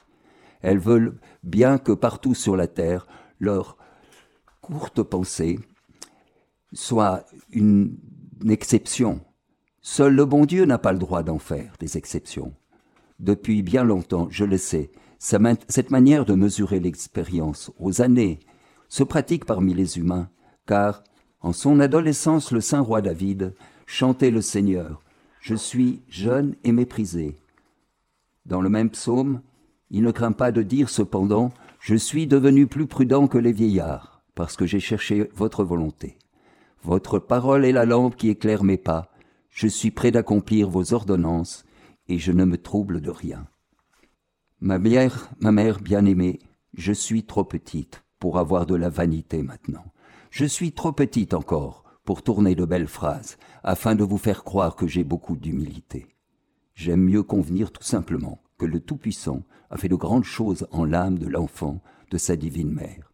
Elles 0.62 0.78
veulent 0.78 1.18
bien 1.42 1.78
que 1.78 1.92
partout 1.92 2.34
sur 2.34 2.56
la 2.56 2.66
terre, 2.66 3.06
leur 3.38 3.76
courte 4.60 5.02
pensée 5.02 5.58
soit 6.72 7.24
une, 7.50 7.96
exception. 8.48 9.20
Seul 9.82 10.14
le 10.14 10.24
bon 10.24 10.46
Dieu 10.46 10.64
n'a 10.64 10.78
pas 10.78 10.92
le 10.92 10.98
droit 10.98 11.22
d'en 11.22 11.38
faire 11.38 11.74
des 11.78 11.98
exceptions. 11.98 12.54
Depuis 13.18 13.62
bien 13.62 13.84
longtemps, 13.84 14.28
je 14.30 14.44
le 14.44 14.56
sais, 14.56 14.90
cette 15.18 15.90
manière 15.90 16.24
de 16.24 16.34
mesurer 16.34 16.80
l'expérience 16.80 17.70
aux 17.78 18.00
années 18.00 18.40
se 18.88 19.02
pratique 19.02 19.44
parmi 19.44 19.74
les 19.74 19.98
humains 19.98 20.30
car 20.66 21.02
en 21.40 21.52
son 21.52 21.80
adolescence 21.80 22.52
le 22.52 22.60
saint 22.60 22.80
roi 22.80 23.02
David 23.02 23.54
chantait 23.86 24.30
le 24.30 24.40
Seigneur. 24.40 25.02
Je 25.40 25.54
suis 25.54 26.02
jeune 26.08 26.54
et 26.64 26.72
méprisé. 26.72 27.40
Dans 28.46 28.60
le 28.60 28.68
même 28.68 28.90
psaume, 28.90 29.40
il 29.90 30.02
ne 30.02 30.12
craint 30.12 30.32
pas 30.32 30.52
de 30.52 30.62
dire 30.62 30.88
cependant, 30.88 31.52
Je 31.80 31.96
suis 31.96 32.26
devenu 32.26 32.66
plus 32.66 32.86
prudent 32.86 33.26
que 33.26 33.38
les 33.38 33.52
vieillards, 33.52 34.22
parce 34.34 34.54
que 34.54 34.66
j'ai 34.66 34.80
cherché 34.80 35.30
votre 35.34 35.64
volonté. 35.64 36.18
Votre 36.82 37.18
parole 37.18 37.64
est 37.64 37.72
la 37.72 37.86
lampe 37.86 38.16
qui 38.16 38.28
éclaire 38.28 38.64
mes 38.64 38.76
pas. 38.76 39.10
Je 39.48 39.66
suis 39.66 39.90
prêt 39.90 40.10
d'accomplir 40.10 40.68
vos 40.68 40.92
ordonnances, 40.92 41.64
et 42.06 42.18
je 42.18 42.32
ne 42.32 42.44
me 42.44 42.58
trouble 42.58 43.00
de 43.00 43.10
rien. 43.10 43.46
Ma 44.60 44.78
mère, 44.78 45.30
ma 45.40 45.52
mère 45.52 45.80
bien-aimée, 45.80 46.38
je 46.74 46.92
suis 46.92 47.24
trop 47.24 47.44
petite 47.44 48.04
pour 48.18 48.38
avoir 48.38 48.66
de 48.66 48.74
la 48.74 48.90
vanité 48.90 49.42
maintenant. 49.42 49.84
Je 50.30 50.44
suis 50.44 50.72
trop 50.72 50.92
petite 50.92 51.32
encore 51.34 51.84
pour 52.04 52.22
tourner 52.22 52.54
de 52.54 52.64
belles 52.64 52.88
phrases, 52.88 53.38
afin 53.62 53.94
de 53.94 54.04
vous 54.04 54.18
faire 54.18 54.44
croire 54.44 54.76
que 54.76 54.86
j'ai 54.86 55.04
beaucoup 55.04 55.36
d'humilité. 55.36 56.06
J'aime 56.74 57.04
mieux 57.04 57.22
convenir 57.22 57.72
tout 57.72 57.82
simplement 57.82 58.40
que 58.60 58.66
le 58.66 58.80
Tout-Puissant 58.80 59.42
a 59.70 59.78
fait 59.78 59.88
de 59.88 59.94
grandes 59.94 60.24
choses 60.24 60.66
en 60.70 60.84
l'âme 60.84 61.18
de 61.18 61.26
l'enfant 61.26 61.80
de 62.10 62.18
sa 62.18 62.36
divine 62.36 62.70
mère. 62.70 63.10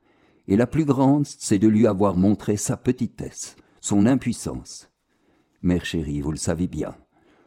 Et 0.49 0.57
la 0.57 0.67
plus 0.67 0.85
grande, 0.85 1.25
c'est 1.25 1.61
de 1.61 1.69
lui 1.69 1.87
avoir 1.87 2.17
montré 2.17 2.57
sa 2.57 2.77
petitesse, 2.77 3.55
son 3.81 4.07
impuissance. 4.07 4.91
Mère 5.63 5.85
chérie, 5.85 6.21
vous 6.21 6.33
le 6.33 6.37
savez 6.37 6.67
bien, 6.67 6.97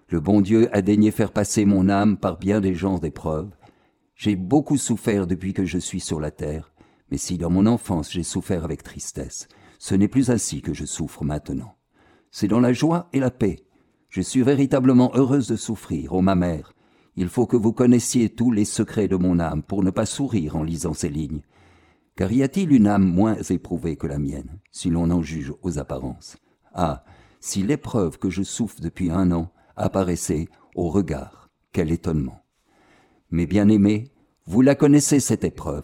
le 0.08 0.22
bon 0.22 0.40
Dieu 0.40 0.70
a 0.72 0.82
daigné 0.82 1.12
faire 1.12 1.34
passer 1.34 1.66
mon 1.66 1.90
âme 1.90 2.16
par 2.18 2.38
bien 2.38 2.62
des 2.62 2.74
genres 2.74 3.02
d'épreuves. 3.02 3.52
J'ai 4.16 4.38
beaucoup 4.38 4.78
souffert 4.78 5.28
depuis 5.28 5.54
que 5.54 5.66
je 5.66 5.78
suis 5.78 6.00
sur 6.00 6.22
la 6.22 6.32
terre, 6.32 6.72
mais 7.12 7.18
si 7.18 7.38
dans 7.38 7.50
mon 7.50 7.66
enfance 7.66 8.12
j'ai 8.14 8.24
souffert 8.24 8.64
avec 8.64 8.82
tristesse, 8.82 9.50
ce 9.78 9.94
n'est 9.94 10.08
plus 10.08 10.30
ainsi 10.30 10.62
que 10.62 10.74
je 10.74 10.86
souffre 10.86 11.26
maintenant. 11.26 11.76
c'est 12.32 12.48
dans 12.48 12.62
la 12.62 12.72
joie 12.72 13.10
et 13.12 13.20
la 13.20 13.32
paix. 13.32 13.58
Je 14.08 14.22
suis 14.22 14.42
véritablement 14.42 15.12
heureuse 15.16 15.50
de 15.50 15.58
souffrir, 15.58 16.14
ô 16.14 16.22
ma 16.22 16.36
mère. 16.36 16.74
Il 17.22 17.28
faut 17.28 17.46
que 17.46 17.58
vous 17.58 17.74
connaissiez 17.74 18.30
tous 18.30 18.50
les 18.50 18.64
secrets 18.64 19.10
de 19.10 19.18
mon 19.18 19.40
âme 19.40 19.62
pour 19.62 19.84
ne 19.84 19.90
pas 19.90 20.06
sourire 20.06 20.56
en 20.56 20.64
lisant 20.64 20.94
ces 20.94 21.10
lignes. 21.10 21.42
Car 22.16 22.32
y 22.32 22.44
a-t-il 22.44 22.72
une 22.72 22.88
âme 22.88 23.04
moins 23.04 23.36
éprouvée 23.50 23.98
que 23.98 24.08
la 24.08 24.18
mienne, 24.18 24.62
si 24.72 24.90
l'on 24.90 25.12
en 25.12 25.22
juge 25.22 25.52
aux 25.62 25.80
apparences? 25.80 26.38
Ah, 26.74 27.04
si 27.42 27.62
l'épreuve 27.62 28.20
que 28.20 28.30
je 28.30 28.42
souffre 28.42 28.80
depuis 28.80 29.12
un 29.12 29.34
an 29.34 29.52
apparaissait 29.76 30.48
au 30.76 30.88
regard, 30.88 31.50
quel 31.74 31.92
étonnement. 31.92 32.40
Mes 33.32 33.48
bien-aimés, 33.48 34.14
vous 34.46 34.62
la 34.62 34.76
connaissez 34.76 35.20
cette 35.20 35.44
épreuve. 35.44 35.84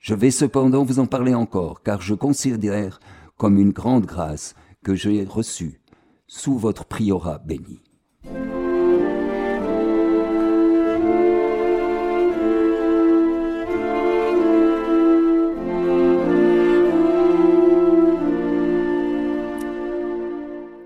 Je 0.00 0.16
vais 0.16 0.32
cependant 0.32 0.82
vous 0.82 0.98
en 0.98 1.06
parler 1.06 1.34
encore, 1.34 1.84
car 1.84 2.02
je 2.02 2.14
considère 2.14 2.98
comme 3.36 3.56
une 3.56 3.70
grande 3.70 4.06
grâce 4.06 4.56
que 4.82 4.96
j'ai 4.96 5.22
reçue 5.22 5.80
sous 6.26 6.58
votre 6.58 6.86
priorat 6.86 7.38
béni. 7.38 7.78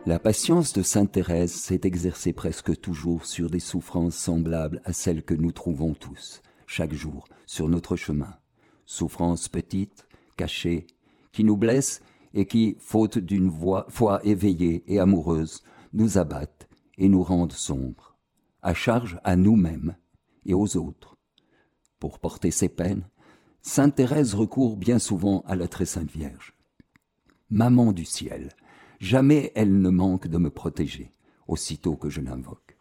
La 0.07 0.21
patience 0.21 0.73
de 0.73 0.83
Sainte 0.83 1.11
Thérèse 1.11 1.53
s'est 1.53 1.81
exercée 1.83 2.33
presque 2.33 2.81
toujours 2.81 3.27
sur 3.27 3.51
des 3.51 3.59
souffrances 3.59 4.14
semblables 4.14 4.81
à 4.85 4.92
celles 4.92 5.25
que 5.25 5.35
nous 5.35 5.51
trouvons 5.51 5.95
tous, 5.95 6.42
chaque 6.69 6.95
jour, 6.95 7.25
sur 7.45 7.69
notre 7.69 7.97
chemin. 7.97 8.37
Souffrances 8.85 9.49
petites, 9.49 10.07
cachées, 10.37 10.87
qui 11.33 11.42
nous 11.42 11.57
blessent 11.57 12.03
et 12.35 12.47
qui, 12.47 12.77
faute 12.79 13.19
d'une 13.19 13.51
foi 13.88 14.21
éveillée 14.23 14.85
et 14.87 15.01
amoureuse, 15.01 15.64
nous 15.92 16.19
abattent 16.19 16.69
et 16.99 17.09
nous 17.09 17.25
rendent 17.25 17.51
sombres, 17.51 18.16
à 18.62 18.75
charge 18.75 19.19
à 19.25 19.35
nous-mêmes 19.35 19.97
et 20.45 20.55
aux 20.55 20.77
autres. 20.77 21.16
Pour 21.99 22.21
porter 22.21 22.53
ces 22.53 22.69
peines, 22.69 23.09
Sainte 23.61 23.97
Thérèse 23.97 24.35
recourt 24.35 24.77
bien 24.77 25.01
souvent 25.01 25.42
à 25.49 25.57
la 25.57 25.66
très 25.66 25.85
sainte 25.85 26.12
Vierge. 26.12 26.55
Maman 27.51 27.92
du 27.92 28.05
ciel, 28.05 28.51
Jamais 29.00 29.52
elle 29.54 29.80
ne 29.80 29.90
manque 29.90 30.26
de 30.26 30.38
me 30.38 30.50
protéger, 30.50 31.12
aussitôt 31.46 31.96
que 31.96 32.09
je 32.09 32.20
l'invoque. 32.20 32.76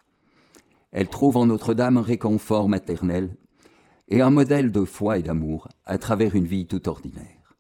Elle 0.92 1.10
trouve 1.10 1.38
en 1.38 1.48
Notre-Dame 1.48 1.98
un 1.98 2.02
réconfort 2.02 2.70
maternel 2.70 3.36
et 4.08 4.22
un 4.22 4.30
modèle 4.30 4.72
de 4.72 4.86
foi 4.86 5.18
et 5.18 5.24
d'amour 5.24 5.68
à 5.86 5.98
travers 5.98 6.36
une 6.36 6.46
vie 6.46 6.68
tout 6.68 6.88
ordinaire. 6.88 7.58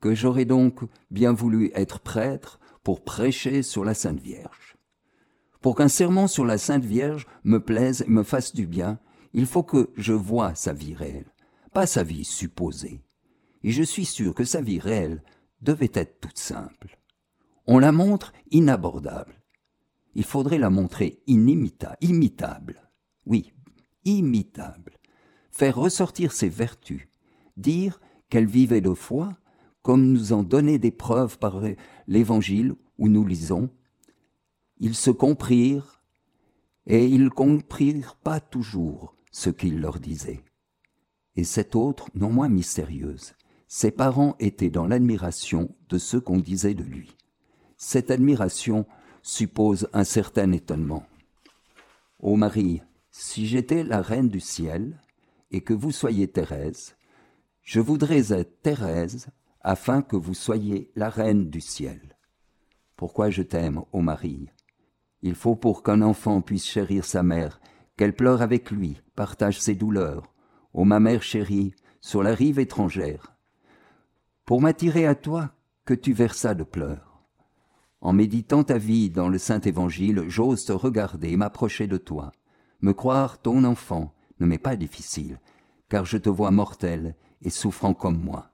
Que 0.00 0.14
j'aurais 0.14 0.44
donc 0.44 0.80
bien 1.10 1.32
voulu 1.32 1.70
être 1.74 2.00
prêtre 2.00 2.60
pour 2.84 3.02
prêcher 3.02 3.62
sur 3.62 3.84
la 3.84 3.94
Sainte 3.94 4.20
Vierge. 4.20 4.76
Pour 5.60 5.74
qu'un 5.74 5.88
serment 5.88 6.28
sur 6.28 6.44
la 6.44 6.58
Sainte 6.58 6.84
Vierge 6.84 7.26
me 7.42 7.58
plaise 7.58 8.02
et 8.02 8.10
me 8.10 8.22
fasse 8.22 8.54
du 8.54 8.66
bien, 8.66 9.00
il 9.32 9.46
faut 9.46 9.64
que 9.64 9.90
je 9.96 10.12
voie 10.12 10.54
sa 10.54 10.72
vie 10.72 10.94
réelle, 10.94 11.32
pas 11.72 11.86
sa 11.86 12.04
vie 12.04 12.24
supposée. 12.24 13.02
Et 13.64 13.72
je 13.72 13.82
suis 13.82 14.04
sûr 14.04 14.34
que 14.34 14.44
sa 14.44 14.60
vie 14.60 14.78
réelle 14.78 15.22
devait 15.60 15.90
être 15.94 16.20
toute 16.20 16.38
simple. 16.38 16.98
On 17.68 17.80
la 17.80 17.90
montre 17.90 18.32
inabordable. 18.52 19.42
Il 20.14 20.22
faudrait 20.22 20.58
la 20.58 20.70
montrer 20.70 21.20
imitable. 21.26 22.90
Oui, 23.26 23.52
imitable. 24.04 24.98
Faire 25.50 25.74
ressortir 25.76 26.30
ses 26.30 26.48
vertus, 26.48 27.08
dire 27.56 28.00
qu'elle 28.30 28.46
vivait 28.46 28.80
de 28.80 28.94
foi, 28.94 29.36
comme 29.82 30.12
nous 30.12 30.32
en 30.32 30.44
donner 30.44 30.78
des 30.78 30.92
preuves 30.92 31.38
par 31.38 31.60
l'évangile 32.06 32.76
où 32.98 33.08
nous 33.08 33.26
lisons. 33.26 33.68
Ils 34.78 34.94
se 34.94 35.10
comprirent, 35.10 36.00
et 36.86 37.06
ils 37.06 37.30
comprirent 37.30 38.14
pas 38.22 38.38
toujours 38.38 39.16
ce 39.32 39.50
qu'il 39.50 39.80
leur 39.80 39.98
disait. 39.98 40.44
Et 41.34 41.42
cette 41.42 41.74
autre, 41.74 42.10
non 42.14 42.30
moins 42.30 42.48
mystérieuse, 42.48 43.34
ses 43.66 43.90
parents 43.90 44.36
étaient 44.38 44.70
dans 44.70 44.86
l'admiration 44.86 45.74
de 45.88 45.98
ce 45.98 46.16
qu'on 46.16 46.38
disait 46.38 46.74
de 46.74 46.84
lui 46.84 47.16
cette 47.76 48.10
admiration 48.10 48.86
suppose 49.22 49.88
un 49.92 50.04
certain 50.04 50.52
étonnement. 50.52 51.06
Ô 52.20 52.36
Marie, 52.36 52.82
si 53.10 53.46
j'étais 53.46 53.84
la 53.84 54.00
reine 54.00 54.28
du 54.28 54.40
ciel 54.40 55.00
et 55.50 55.60
que 55.60 55.74
vous 55.74 55.92
soyez 55.92 56.28
Thérèse, 56.28 56.96
je 57.62 57.80
voudrais 57.80 58.32
être 58.32 58.62
Thérèse 58.62 59.28
afin 59.60 60.02
que 60.02 60.16
vous 60.16 60.34
soyez 60.34 60.90
la 60.94 61.10
reine 61.10 61.50
du 61.50 61.60
ciel. 61.60 62.16
Pourquoi 62.96 63.30
je 63.30 63.42
t'aime, 63.42 63.82
ô 63.92 64.00
Marie? 64.00 64.48
Il 65.22 65.34
faut 65.34 65.56
pour 65.56 65.82
qu'un 65.82 66.02
enfant 66.02 66.40
puisse 66.40 66.64
chérir 66.64 67.04
sa 67.04 67.22
mère, 67.22 67.60
qu'elle 67.96 68.14
pleure 68.14 68.42
avec 68.42 68.70
lui, 68.70 69.00
partage 69.14 69.60
ses 69.60 69.74
douleurs, 69.74 70.32
ô 70.72 70.84
ma 70.84 71.00
mère 71.00 71.22
chérie, 71.22 71.74
sur 72.00 72.22
la 72.22 72.34
rive 72.34 72.58
étrangère. 72.58 73.34
Pour 74.44 74.60
m'attirer 74.60 75.06
à 75.06 75.14
toi, 75.14 75.50
que 75.84 75.94
tu 75.94 76.12
versas 76.12 76.54
de 76.54 76.62
pleurs. 76.62 77.15
En 78.00 78.12
méditant 78.12 78.62
ta 78.62 78.78
vie 78.78 79.10
dans 79.10 79.28
le 79.28 79.38
Saint 79.38 79.60
Évangile, 79.60 80.24
j'ose 80.28 80.64
te 80.64 80.72
regarder 80.72 81.30
et 81.30 81.36
m'approcher 81.36 81.86
de 81.86 81.96
toi. 81.96 82.32
Me 82.80 82.92
croire 82.92 83.40
ton 83.40 83.64
enfant 83.64 84.14
ne 84.38 84.46
m'est 84.46 84.58
pas 84.58 84.76
difficile, 84.76 85.40
car 85.88 86.04
je 86.04 86.18
te 86.18 86.28
vois 86.28 86.50
mortel 86.50 87.16
et 87.42 87.50
souffrant 87.50 87.94
comme 87.94 88.22
moi. 88.22 88.52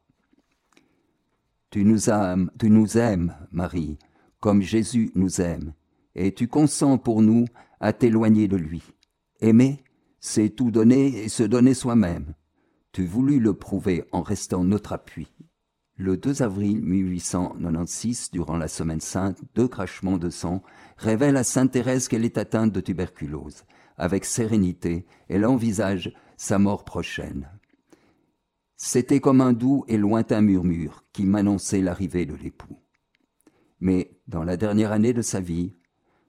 Tu 1.70 1.84
nous 1.84 2.10
aimes, 2.10 2.50
tu 2.58 2.70
nous 2.70 2.98
aimes, 2.98 3.34
Marie, 3.50 3.98
comme 4.40 4.62
Jésus 4.62 5.10
nous 5.14 5.40
aime, 5.40 5.72
et 6.14 6.34
tu 6.34 6.46
consens 6.46 6.98
pour 6.98 7.22
nous 7.22 7.46
à 7.80 7.92
t'éloigner 7.92 8.46
de 8.46 8.56
lui. 8.56 8.82
Aimer, 9.40 9.82
c'est 10.20 10.50
tout 10.50 10.70
donner 10.70 11.24
et 11.24 11.28
se 11.28 11.42
donner 11.42 11.74
soi-même. 11.74 12.34
Tu 12.92 13.06
voulus 13.06 13.40
le 13.40 13.54
prouver 13.54 14.04
en 14.12 14.22
restant 14.22 14.62
notre 14.64 14.92
appui. 14.92 15.32
Le 15.98 16.16
2 16.16 16.42
avril 16.42 16.80
1896, 16.80 18.30
durant 18.32 18.56
la 18.56 18.68
Semaine 18.68 19.00
sainte, 19.00 19.38
deux 19.54 19.68
crachements 19.68 20.16
de 20.16 20.30
sang 20.30 20.62
révèlent 20.96 21.36
à 21.36 21.44
Sainte 21.44 21.72
Thérèse 21.72 22.08
qu'elle 22.08 22.24
est 22.24 22.38
atteinte 22.38 22.72
de 22.72 22.80
tuberculose. 22.80 23.64
Avec 23.98 24.24
sérénité, 24.24 25.06
elle 25.28 25.44
envisage 25.44 26.12
sa 26.38 26.58
mort 26.58 26.84
prochaine. 26.84 27.48
C'était 28.76 29.20
comme 29.20 29.42
un 29.42 29.52
doux 29.52 29.84
et 29.86 29.98
lointain 29.98 30.40
murmure 30.40 31.04
qui 31.12 31.24
m'annonçait 31.24 31.82
l'arrivée 31.82 32.24
de 32.24 32.34
l'époux. 32.34 32.78
Mais 33.78 34.18
dans 34.26 34.44
la 34.44 34.56
dernière 34.56 34.92
année 34.92 35.12
de 35.12 35.22
sa 35.22 35.40
vie, 35.40 35.76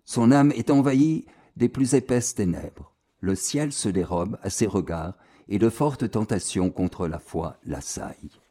son 0.04 0.32
âme 0.32 0.52
est 0.52 0.72
envahie 0.72 1.26
des 1.56 1.70
plus 1.70 1.96
épaisses 1.96 2.36
ténèbres. 2.36 2.94
Le 3.22 3.34
ciel 3.34 3.72
se 3.72 3.88
dérobe 3.88 4.38
à 4.44 4.50
ses 4.50 4.68
regards 4.68 5.18
et 5.48 5.58
de 5.58 5.70
fortes 5.70 6.12
tentations 6.12 6.70
contre 6.70 7.08
la 7.08 7.20
foi 7.20 7.58
l'assaillent. 7.64 8.43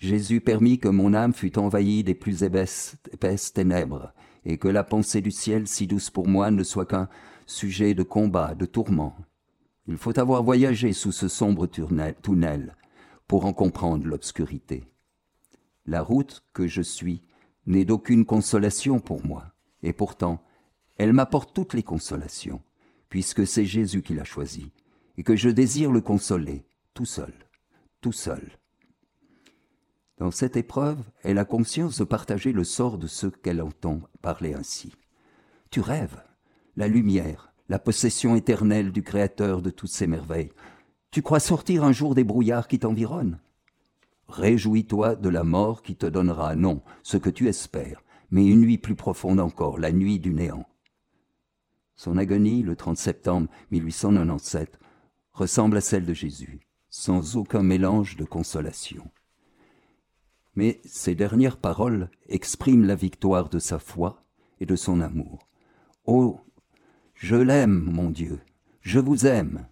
Jésus 0.00 0.40
permit 0.40 0.78
que 0.78 0.88
mon 0.88 1.12
âme 1.12 1.34
fût 1.34 1.58
envahie 1.58 2.02
des 2.02 2.14
plus 2.14 2.42
épaisses, 2.42 2.96
ténèbres, 3.52 4.14
et 4.46 4.56
que 4.56 4.66
la 4.66 4.82
pensée 4.82 5.20
du 5.20 5.30
ciel, 5.30 5.68
si 5.68 5.86
douce 5.86 6.08
pour 6.08 6.26
moi, 6.26 6.50
ne 6.50 6.62
soit 6.62 6.86
qu'un 6.86 7.10
sujet 7.44 7.92
de 7.92 8.02
combat, 8.02 8.54
de 8.54 8.64
tourment. 8.64 9.14
Il 9.86 9.98
faut 9.98 10.18
avoir 10.18 10.42
voyagé 10.42 10.94
sous 10.94 11.12
ce 11.12 11.28
sombre 11.28 11.66
tunnel 11.66 12.76
pour 13.28 13.44
en 13.44 13.52
comprendre 13.52 14.06
l'obscurité. 14.06 14.84
La 15.84 16.00
route 16.00 16.44
que 16.54 16.66
je 16.66 16.80
suis 16.80 17.22
n'est 17.66 17.84
d'aucune 17.84 18.24
consolation 18.24 19.00
pour 19.00 19.24
moi, 19.26 19.52
et 19.82 19.92
pourtant, 19.92 20.42
elle 20.96 21.12
m'apporte 21.12 21.52
toutes 21.54 21.74
les 21.74 21.82
consolations, 21.82 22.62
puisque 23.10 23.46
c'est 23.46 23.66
Jésus 23.66 24.00
qui 24.00 24.14
l'a 24.14 24.24
choisi, 24.24 24.72
et 25.18 25.22
que 25.24 25.36
je 25.36 25.50
désire 25.50 25.92
le 25.92 26.00
consoler, 26.00 26.64
tout 26.94 27.04
seul, 27.04 27.34
tout 28.00 28.12
seul. 28.12 28.59
Dans 30.20 30.30
cette 30.30 30.58
épreuve, 30.58 31.02
elle 31.22 31.38
a 31.38 31.46
conscience 31.46 31.98
de 31.98 32.04
partager 32.04 32.52
le 32.52 32.62
sort 32.62 32.98
de 32.98 33.06
ceux 33.06 33.30
qu'elle 33.30 33.62
entend 33.62 34.02
parler 34.20 34.52
ainsi. 34.52 34.92
Tu 35.70 35.80
rêves, 35.80 36.22
la 36.76 36.88
lumière, 36.88 37.54
la 37.70 37.78
possession 37.78 38.36
éternelle 38.36 38.92
du 38.92 39.02
Créateur 39.02 39.62
de 39.62 39.70
toutes 39.70 39.90
ces 39.90 40.06
merveilles. 40.06 40.52
Tu 41.10 41.22
crois 41.22 41.40
sortir 41.40 41.84
un 41.84 41.92
jour 41.92 42.14
des 42.14 42.22
brouillards 42.22 42.68
qui 42.68 42.78
t'environnent 42.78 43.40
Réjouis-toi 44.28 45.16
de 45.16 45.30
la 45.30 45.42
mort 45.42 45.80
qui 45.82 45.96
te 45.96 46.04
donnera, 46.04 46.54
non, 46.54 46.82
ce 47.02 47.16
que 47.16 47.30
tu 47.30 47.48
espères, 47.48 48.02
mais 48.30 48.44
une 48.44 48.60
nuit 48.60 48.78
plus 48.78 48.96
profonde 48.96 49.40
encore, 49.40 49.78
la 49.78 49.90
nuit 49.90 50.20
du 50.20 50.34
néant. 50.34 50.66
Son 51.96 52.18
agonie, 52.18 52.62
le 52.62 52.76
30 52.76 52.98
septembre 52.98 53.48
1897, 53.70 54.78
ressemble 55.32 55.78
à 55.78 55.80
celle 55.80 56.04
de 56.04 56.12
Jésus, 56.12 56.60
sans 56.90 57.38
aucun 57.38 57.62
mélange 57.62 58.16
de 58.16 58.24
consolation 58.24 59.10
mais 60.54 60.80
ces 60.84 61.14
dernières 61.14 61.56
paroles 61.56 62.10
expriment 62.28 62.86
la 62.86 62.94
victoire 62.94 63.48
de 63.48 63.58
sa 63.58 63.78
foi 63.78 64.24
et 64.60 64.66
de 64.66 64.76
son 64.76 65.00
amour. 65.00 65.48
Oh, 66.04 66.40
je 67.14 67.36
l'aime, 67.36 67.90
mon 67.92 68.10
Dieu, 68.10 68.40
je 68.80 68.98
vous 68.98 69.26
aime. 69.26 69.66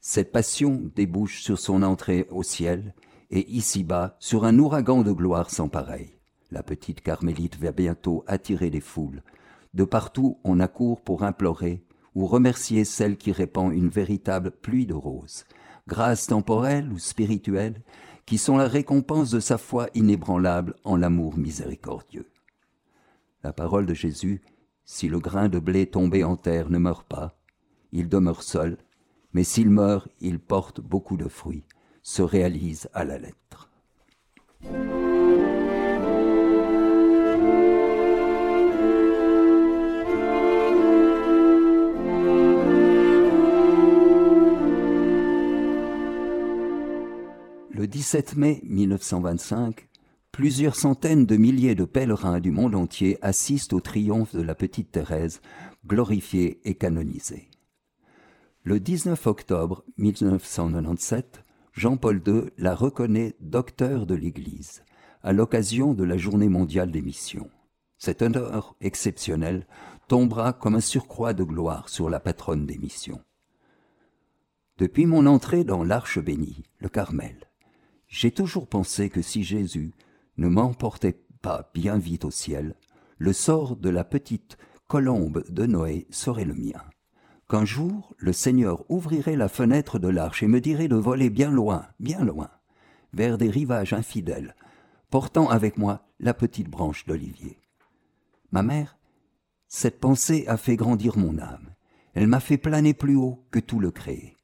Cette 0.00 0.32
passion 0.32 0.90
débouche 0.94 1.42
sur 1.42 1.58
son 1.58 1.82
entrée 1.82 2.26
au 2.30 2.42
ciel 2.42 2.94
et 3.30 3.48
ici-bas 3.50 4.16
sur 4.18 4.44
un 4.44 4.58
ouragan 4.58 5.02
de 5.02 5.12
gloire 5.12 5.50
sans 5.50 5.68
pareil. 5.68 6.16
La 6.50 6.62
petite 6.62 7.00
carmélite 7.00 7.58
va 7.58 7.70
bientôt 7.70 8.24
attirer 8.26 8.70
les 8.70 8.80
foules. 8.80 9.22
De 9.72 9.84
partout, 9.84 10.38
on 10.42 10.58
accourt 10.58 11.00
pour 11.00 11.22
implorer 11.22 11.84
ou 12.14 12.26
remercier 12.26 12.84
celle 12.84 13.16
qui 13.16 13.30
répand 13.30 13.72
une 13.72 13.88
véritable 13.88 14.50
pluie 14.50 14.86
de 14.86 14.94
roses, 14.94 15.44
grâce 15.86 16.26
temporelle 16.26 16.90
ou 16.92 16.98
spirituelle, 16.98 17.82
qui 18.30 18.38
sont 18.38 18.56
la 18.56 18.68
récompense 18.68 19.32
de 19.32 19.40
sa 19.40 19.58
foi 19.58 19.88
inébranlable 19.92 20.76
en 20.84 20.94
l'amour 20.94 21.36
miséricordieux. 21.36 22.30
La 23.42 23.52
parole 23.52 23.86
de 23.86 23.92
Jésus, 23.92 24.40
si 24.84 25.08
le 25.08 25.18
grain 25.18 25.48
de 25.48 25.58
blé 25.58 25.86
tombé 25.86 26.22
en 26.22 26.36
terre 26.36 26.70
ne 26.70 26.78
meurt 26.78 27.04
pas, 27.08 27.34
il 27.90 28.08
demeure 28.08 28.44
seul, 28.44 28.78
mais 29.32 29.42
s'il 29.42 29.68
meurt, 29.68 30.06
il 30.20 30.38
porte 30.38 30.80
beaucoup 30.80 31.16
de 31.16 31.26
fruits, 31.26 31.64
se 32.04 32.22
réalise 32.22 32.88
à 32.94 33.02
la 33.02 33.18
lettre. 33.18 33.68
Le 47.80 47.86
17 47.86 48.36
mai 48.36 48.60
1925, 48.64 49.88
plusieurs 50.32 50.76
centaines 50.76 51.24
de 51.24 51.38
milliers 51.38 51.74
de 51.74 51.86
pèlerins 51.86 52.38
du 52.38 52.50
monde 52.50 52.74
entier 52.74 53.16
assistent 53.22 53.72
au 53.72 53.80
triomphe 53.80 54.36
de 54.36 54.42
la 54.42 54.54
petite 54.54 54.92
Thérèse, 54.92 55.40
glorifiée 55.86 56.60
et 56.64 56.74
canonisée. 56.74 57.48
Le 58.64 58.80
19 58.80 59.26
octobre 59.26 59.82
1997, 59.96 61.42
Jean-Paul 61.72 62.20
II 62.26 62.50
la 62.58 62.74
reconnaît 62.74 63.34
docteur 63.40 64.04
de 64.04 64.14
l'Église, 64.14 64.84
à 65.22 65.32
l'occasion 65.32 65.94
de 65.94 66.04
la 66.04 66.18
Journée 66.18 66.50
mondiale 66.50 66.90
des 66.90 67.00
missions. 67.00 67.48
Cet 67.96 68.20
honneur 68.20 68.76
exceptionnel 68.82 69.66
tombera 70.06 70.52
comme 70.52 70.74
un 70.74 70.80
surcroît 70.80 71.32
de 71.32 71.44
gloire 71.44 71.88
sur 71.88 72.10
la 72.10 72.20
patronne 72.20 72.66
des 72.66 72.76
missions. 72.76 73.22
Depuis 74.76 75.06
mon 75.06 75.24
entrée 75.24 75.64
dans 75.64 75.82
l'Arche 75.82 76.18
bénie, 76.18 76.64
le 76.78 76.90
Carmel, 76.90 77.49
j'ai 78.10 78.32
toujours 78.32 78.66
pensé 78.66 79.08
que 79.08 79.22
si 79.22 79.44
Jésus 79.44 79.92
ne 80.36 80.48
m'emportait 80.48 81.22
pas 81.42 81.70
bien 81.72 81.96
vite 81.96 82.24
au 82.24 82.30
ciel, 82.30 82.74
le 83.18 83.32
sort 83.32 83.76
de 83.76 83.88
la 83.88 84.04
petite 84.04 84.58
colombe 84.88 85.44
de 85.48 85.66
Noé 85.66 86.06
serait 86.10 86.44
le 86.44 86.54
mien. 86.54 86.82
Qu'un 87.48 87.64
jour 87.64 88.14
le 88.18 88.32
Seigneur 88.32 88.84
ouvrirait 88.90 89.36
la 89.36 89.48
fenêtre 89.48 89.98
de 89.98 90.08
l'arche 90.08 90.42
et 90.42 90.48
me 90.48 90.60
dirait 90.60 90.88
de 90.88 90.96
voler 90.96 91.30
bien 91.30 91.50
loin, 91.50 91.86
bien 92.00 92.24
loin, 92.24 92.50
vers 93.12 93.38
des 93.38 93.50
rivages 93.50 93.92
infidèles, 93.92 94.56
portant 95.10 95.48
avec 95.48 95.78
moi 95.78 96.08
la 96.18 96.34
petite 96.34 96.68
branche 96.68 97.06
d'olivier. 97.06 97.60
Ma 98.50 98.62
mère, 98.62 98.98
cette 99.68 100.00
pensée 100.00 100.44
a 100.48 100.56
fait 100.56 100.76
grandir 100.76 101.16
mon 101.16 101.38
âme. 101.38 101.74
Elle 102.14 102.26
m'a 102.26 102.40
fait 102.40 102.58
planer 102.58 102.92
plus 102.92 103.14
haut 103.14 103.46
que 103.52 103.60
tout 103.60 103.78
le 103.78 103.92
créé. 103.92 104.36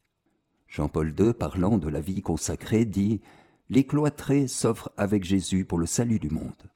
Jean-Paul 0.69 1.15
II, 1.19 1.33
parlant 1.33 1.79
de 1.79 1.89
la 1.89 2.01
vie 2.01 2.23
consacrée, 2.23 2.85
dit 2.85 3.21
les 3.69 3.85
cloîtrés 3.85 4.47
s'offrent 4.47 4.93
avec 4.97 5.25
Jésus 5.25 5.65
pour 5.65 5.79
le 5.79 5.87
salut 5.87 6.19
du 6.19 6.31
monde. 6.31 6.71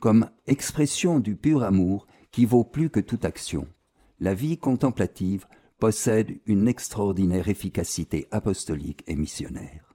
Comme 0.00 0.30
expression 0.46 1.20
du 1.20 1.36
pur 1.36 1.62
amour 1.62 2.06
qui 2.30 2.44
vaut 2.44 2.64
plus 2.64 2.90
que 2.90 3.00
toute 3.00 3.24
action, 3.24 3.66
la 4.20 4.34
vie 4.34 4.58
contemplative 4.58 5.46
possède 5.78 6.40
une 6.46 6.68
extraordinaire 6.68 7.48
efficacité 7.48 8.28
apostolique 8.30 9.02
et 9.06 9.16
missionnaire. 9.16 9.94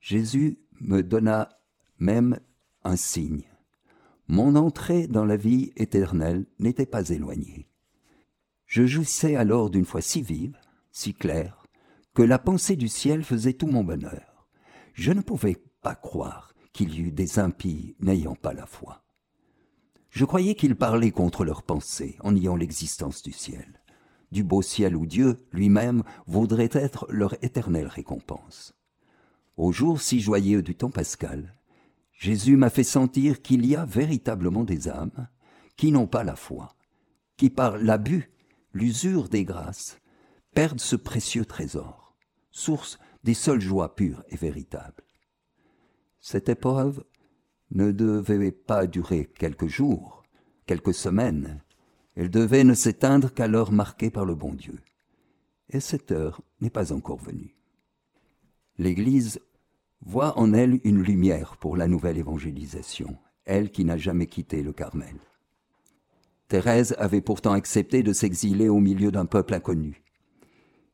Jésus 0.00 0.58
me 0.80 1.02
donna 1.02 1.58
même 1.98 2.38
un 2.82 2.96
signe. 2.96 3.44
Mon 4.26 4.56
entrée 4.56 5.06
dans 5.06 5.24
la 5.24 5.36
vie 5.36 5.72
éternelle 5.76 6.46
n'était 6.58 6.86
pas 6.86 7.10
éloignée. 7.10 7.68
Je 8.66 8.86
jouissais 8.86 9.36
alors 9.36 9.68
d'une 9.68 9.84
foi 9.84 10.00
si 10.00 10.22
vive, 10.22 10.58
si 10.90 11.12
claire, 11.12 11.66
que 12.14 12.22
la 12.22 12.38
pensée 12.38 12.76
du 12.76 12.88
ciel 12.88 13.22
faisait 13.22 13.52
tout 13.52 13.66
mon 13.66 13.84
bonheur 13.84 14.33
je 14.94 15.12
ne 15.12 15.20
pouvais 15.20 15.56
pas 15.82 15.94
croire 15.94 16.54
qu'il 16.72 16.94
y 16.94 17.00
eût 17.00 17.12
des 17.12 17.38
impies 17.38 17.94
n'ayant 18.00 18.36
pas 18.36 18.54
la 18.54 18.66
foi. 18.66 19.04
Je 20.08 20.24
croyais 20.24 20.54
qu'ils 20.54 20.76
parlaient 20.76 21.10
contre 21.10 21.44
leurs 21.44 21.64
pensées 21.64 22.16
en 22.20 22.32
niant 22.32 22.56
l'existence 22.56 23.22
du 23.22 23.32
ciel, 23.32 23.82
du 24.30 24.44
beau 24.44 24.62
ciel 24.62 24.96
où 24.96 25.06
Dieu 25.06 25.44
lui-même 25.52 26.04
voudrait 26.26 26.70
être 26.72 27.06
leur 27.10 27.34
éternelle 27.44 27.88
récompense. 27.88 28.74
Au 29.56 29.72
jour 29.72 30.00
si 30.00 30.20
joyeux 30.20 30.62
du 30.62 30.76
temps 30.76 30.90
pascal, 30.90 31.54
Jésus 32.12 32.56
m'a 32.56 32.70
fait 32.70 32.84
sentir 32.84 33.42
qu'il 33.42 33.66
y 33.66 33.74
a 33.74 33.84
véritablement 33.84 34.62
des 34.62 34.88
âmes 34.88 35.28
qui 35.76 35.90
n'ont 35.90 36.06
pas 36.06 36.22
la 36.22 36.36
foi, 36.36 36.76
qui 37.36 37.50
par 37.50 37.76
l'abus, 37.76 38.30
l'usure 38.72 39.28
des 39.28 39.44
grâces, 39.44 39.98
perdent 40.54 40.80
ce 40.80 40.94
précieux 40.94 41.44
trésor, 41.44 42.16
source 42.52 42.98
des 43.24 43.34
seules 43.34 43.60
joies 43.60 43.94
pures 43.94 44.22
et 44.28 44.36
véritables. 44.36 45.02
Cette 46.20 46.48
épreuve 46.48 47.04
ne 47.70 47.90
devait 47.90 48.52
pas 48.52 48.86
durer 48.86 49.26
quelques 49.38 49.66
jours, 49.66 50.22
quelques 50.66 50.94
semaines, 50.94 51.62
elle 52.16 52.30
devait 52.30 52.64
ne 52.64 52.74
s'éteindre 52.74 53.32
qu'à 53.32 53.48
l'heure 53.48 53.72
marquée 53.72 54.10
par 54.10 54.24
le 54.24 54.34
bon 54.34 54.54
Dieu. 54.54 54.78
Et 55.70 55.80
cette 55.80 56.12
heure 56.12 56.42
n'est 56.60 56.70
pas 56.70 56.92
encore 56.92 57.18
venue. 57.18 57.56
L'Église 58.78 59.40
voit 60.02 60.38
en 60.38 60.52
elle 60.52 60.80
une 60.84 61.02
lumière 61.02 61.56
pour 61.56 61.76
la 61.76 61.88
nouvelle 61.88 62.18
évangélisation, 62.18 63.16
elle 63.44 63.70
qui 63.70 63.84
n'a 63.84 63.96
jamais 63.96 64.26
quitté 64.26 64.62
le 64.62 64.72
Carmel. 64.72 65.16
Thérèse 66.48 66.94
avait 66.98 67.22
pourtant 67.22 67.52
accepté 67.52 68.02
de 68.02 68.12
s'exiler 68.12 68.68
au 68.68 68.78
milieu 68.78 69.10
d'un 69.10 69.26
peuple 69.26 69.54
inconnu. 69.54 70.02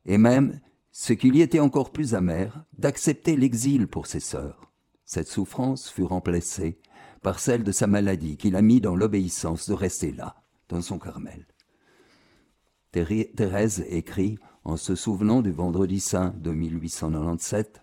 Et 0.06 0.16
même, 0.16 0.60
ce 0.92 1.12
qu'il 1.12 1.36
y 1.36 1.42
était 1.42 1.60
encore 1.60 1.92
plus 1.92 2.14
amer, 2.14 2.64
d'accepter 2.78 3.36
l'exil 3.36 3.86
pour 3.86 4.06
ses 4.06 4.20
sœurs. 4.20 4.72
Cette 5.04 5.28
souffrance 5.28 5.88
fut 5.90 6.04
remplacée 6.04 6.78
par 7.22 7.40
celle 7.40 7.64
de 7.64 7.72
sa 7.72 7.86
maladie 7.86 8.36
qui 8.36 8.50
l'a 8.50 8.62
mis 8.62 8.80
dans 8.80 8.96
l'obéissance 8.96 9.68
de 9.68 9.74
rester 9.74 10.12
là, 10.12 10.42
dans 10.68 10.82
son 10.82 10.98
Carmel. 10.98 11.46
Thérèse 12.92 13.84
écrit, 13.88 14.38
en 14.64 14.76
se 14.76 14.94
souvenant 14.94 15.42
du 15.42 15.52
Vendredi 15.52 16.00
saint 16.00 16.34
de 16.38 16.50
1897, 16.50 17.82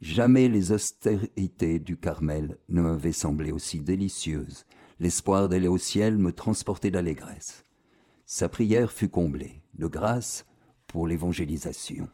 Jamais 0.00 0.48
les 0.48 0.72
austérités 0.72 1.78
du 1.78 1.96
Carmel 1.96 2.58
ne 2.68 2.82
m'avaient 2.82 3.12
semblé 3.12 3.50
aussi 3.50 3.80
délicieuses. 3.80 4.66
L'espoir 5.00 5.48
d'aller 5.48 5.68
au 5.68 5.78
ciel 5.78 6.18
me 6.18 6.32
transportait 6.32 6.90
d'allégresse. 6.90 7.64
Sa 8.26 8.50
prière 8.50 8.92
fut 8.92 9.08
comblée 9.08 9.62
de 9.74 9.86
grâce 9.86 10.44
pour 10.86 11.06
l'évangélisation. 11.06 12.08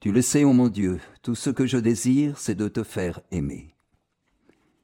Tu 0.00 0.12
le 0.12 0.20
sais, 0.20 0.44
ô 0.44 0.52
mon 0.52 0.68
Dieu, 0.68 1.00
tout 1.22 1.34
ce 1.34 1.50
que 1.50 1.66
je 1.66 1.78
désire, 1.78 2.38
c'est 2.38 2.54
de 2.54 2.68
te 2.68 2.82
faire 2.82 3.20
aimer. 3.30 3.74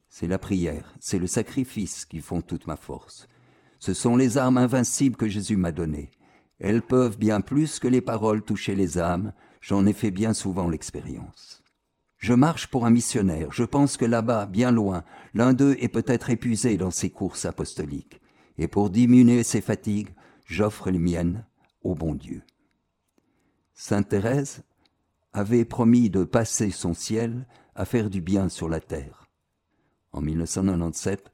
C'est 0.09 0.27
la 0.27 0.39
prière, 0.39 0.95
c'est 0.99 1.19
le 1.19 1.27
sacrifice 1.27 2.05
qui 2.05 2.21
font 2.21 2.41
toute 2.41 2.67
ma 2.67 2.77
force. 2.77 3.29
Ce 3.79 3.95
sont 3.95 4.17
les 4.17 4.39
armes 4.39 4.59
invincibles 4.59 5.17
que 5.17 5.29
Jésus 5.29 5.57
m'a 5.57 5.73
données. 5.73 6.11
Elles 6.59 6.83
peuvent 6.83 7.19
bien 7.19 7.41
plus 7.41 7.79
que 7.79 7.89
les 7.89 8.01
paroles 8.01 8.43
toucher 8.43 8.75
les 8.75 8.99
âmes, 8.99 9.33
j'en 9.61 9.87
ai 9.87 9.93
fait 9.93 10.11
bien 10.11 10.35
souvent 10.35 10.69
l'expérience. 10.69 11.63
Je 12.17 12.35
marche 12.35 12.67
pour 12.67 12.87
un 12.87 12.91
missionnaire, 12.91 13.53
je 13.53 13.65
pense 13.65 13.97
que 13.97 14.05
là-bas, 14.05 14.47
bien 14.47 14.71
loin, 14.71 15.05
l'un 15.33 15.55
d'eux 15.55 15.77
est 15.81 15.89
peut-être 15.89 16.31
épuisé 16.31 16.77
dans 16.77 16.91
ses 16.91 17.11
courses 17.11 17.45
apostoliques, 17.45 18.21
et 18.59 18.69
pour 18.69 18.91
diminuer 18.91 19.43
ses 19.43 19.61
fatigues, 19.63 20.15
j'offre 20.45 20.91
les 20.91 20.99
miennes 20.99 21.45
au 21.83 21.95
bon 21.95 22.15
Dieu. 22.15 22.43
Sainte 23.75 24.09
Thérèse 24.09 24.63
avait 25.33 25.65
promis 25.65 26.11
de 26.11 26.25
passer 26.25 26.71
son 26.71 26.95
ciel 26.95 27.47
à 27.75 27.85
faire 27.85 28.11
du 28.11 28.21
bien 28.21 28.49
sur 28.49 28.69
la 28.69 28.81
terre. 28.81 29.29
En 30.13 30.21
1997, 30.21 31.33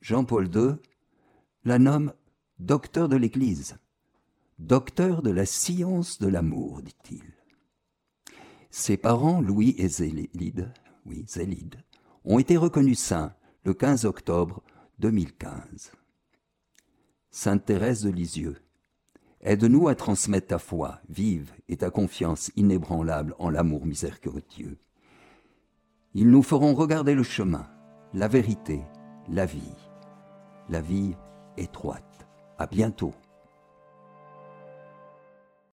Jean-Paul 0.00 0.48
II 0.54 0.76
la 1.66 1.80
nomme 1.80 2.12
docteur 2.60 3.08
de 3.08 3.16
l'Église, 3.16 3.76
docteur 4.60 5.20
de 5.20 5.30
la 5.30 5.44
science 5.44 6.20
de 6.20 6.28
l'amour, 6.28 6.80
dit-il. 6.80 7.24
Ses 8.70 8.96
parents, 8.96 9.40
Louis 9.40 9.74
et 9.76 9.88
Zélide, 9.88 10.72
Zélide, 11.26 11.82
ont 12.24 12.38
été 12.38 12.56
reconnus 12.56 13.00
saints 13.00 13.34
le 13.64 13.74
15 13.74 14.04
octobre 14.04 14.62
2015. 15.00 15.90
Sainte 17.30 17.64
Thérèse 17.64 18.02
de 18.02 18.10
Lisieux, 18.10 18.56
Aide-nous 19.46 19.86
à 19.86 19.94
transmettre 19.94 20.48
ta 20.48 20.58
foi 20.58 20.98
vive 21.08 21.52
et 21.68 21.76
ta 21.76 21.88
confiance 21.88 22.50
inébranlable 22.56 23.32
en 23.38 23.48
l'amour 23.48 23.86
miséricordieux. 23.86 24.76
Ils 26.14 26.28
nous 26.28 26.42
feront 26.42 26.74
regarder 26.74 27.14
le 27.14 27.22
chemin, 27.22 27.68
la 28.12 28.26
vérité, 28.26 28.80
la 29.28 29.46
vie, 29.46 29.76
la 30.68 30.80
vie 30.80 31.14
étroite. 31.56 32.26
À 32.58 32.66
bientôt. 32.66 33.14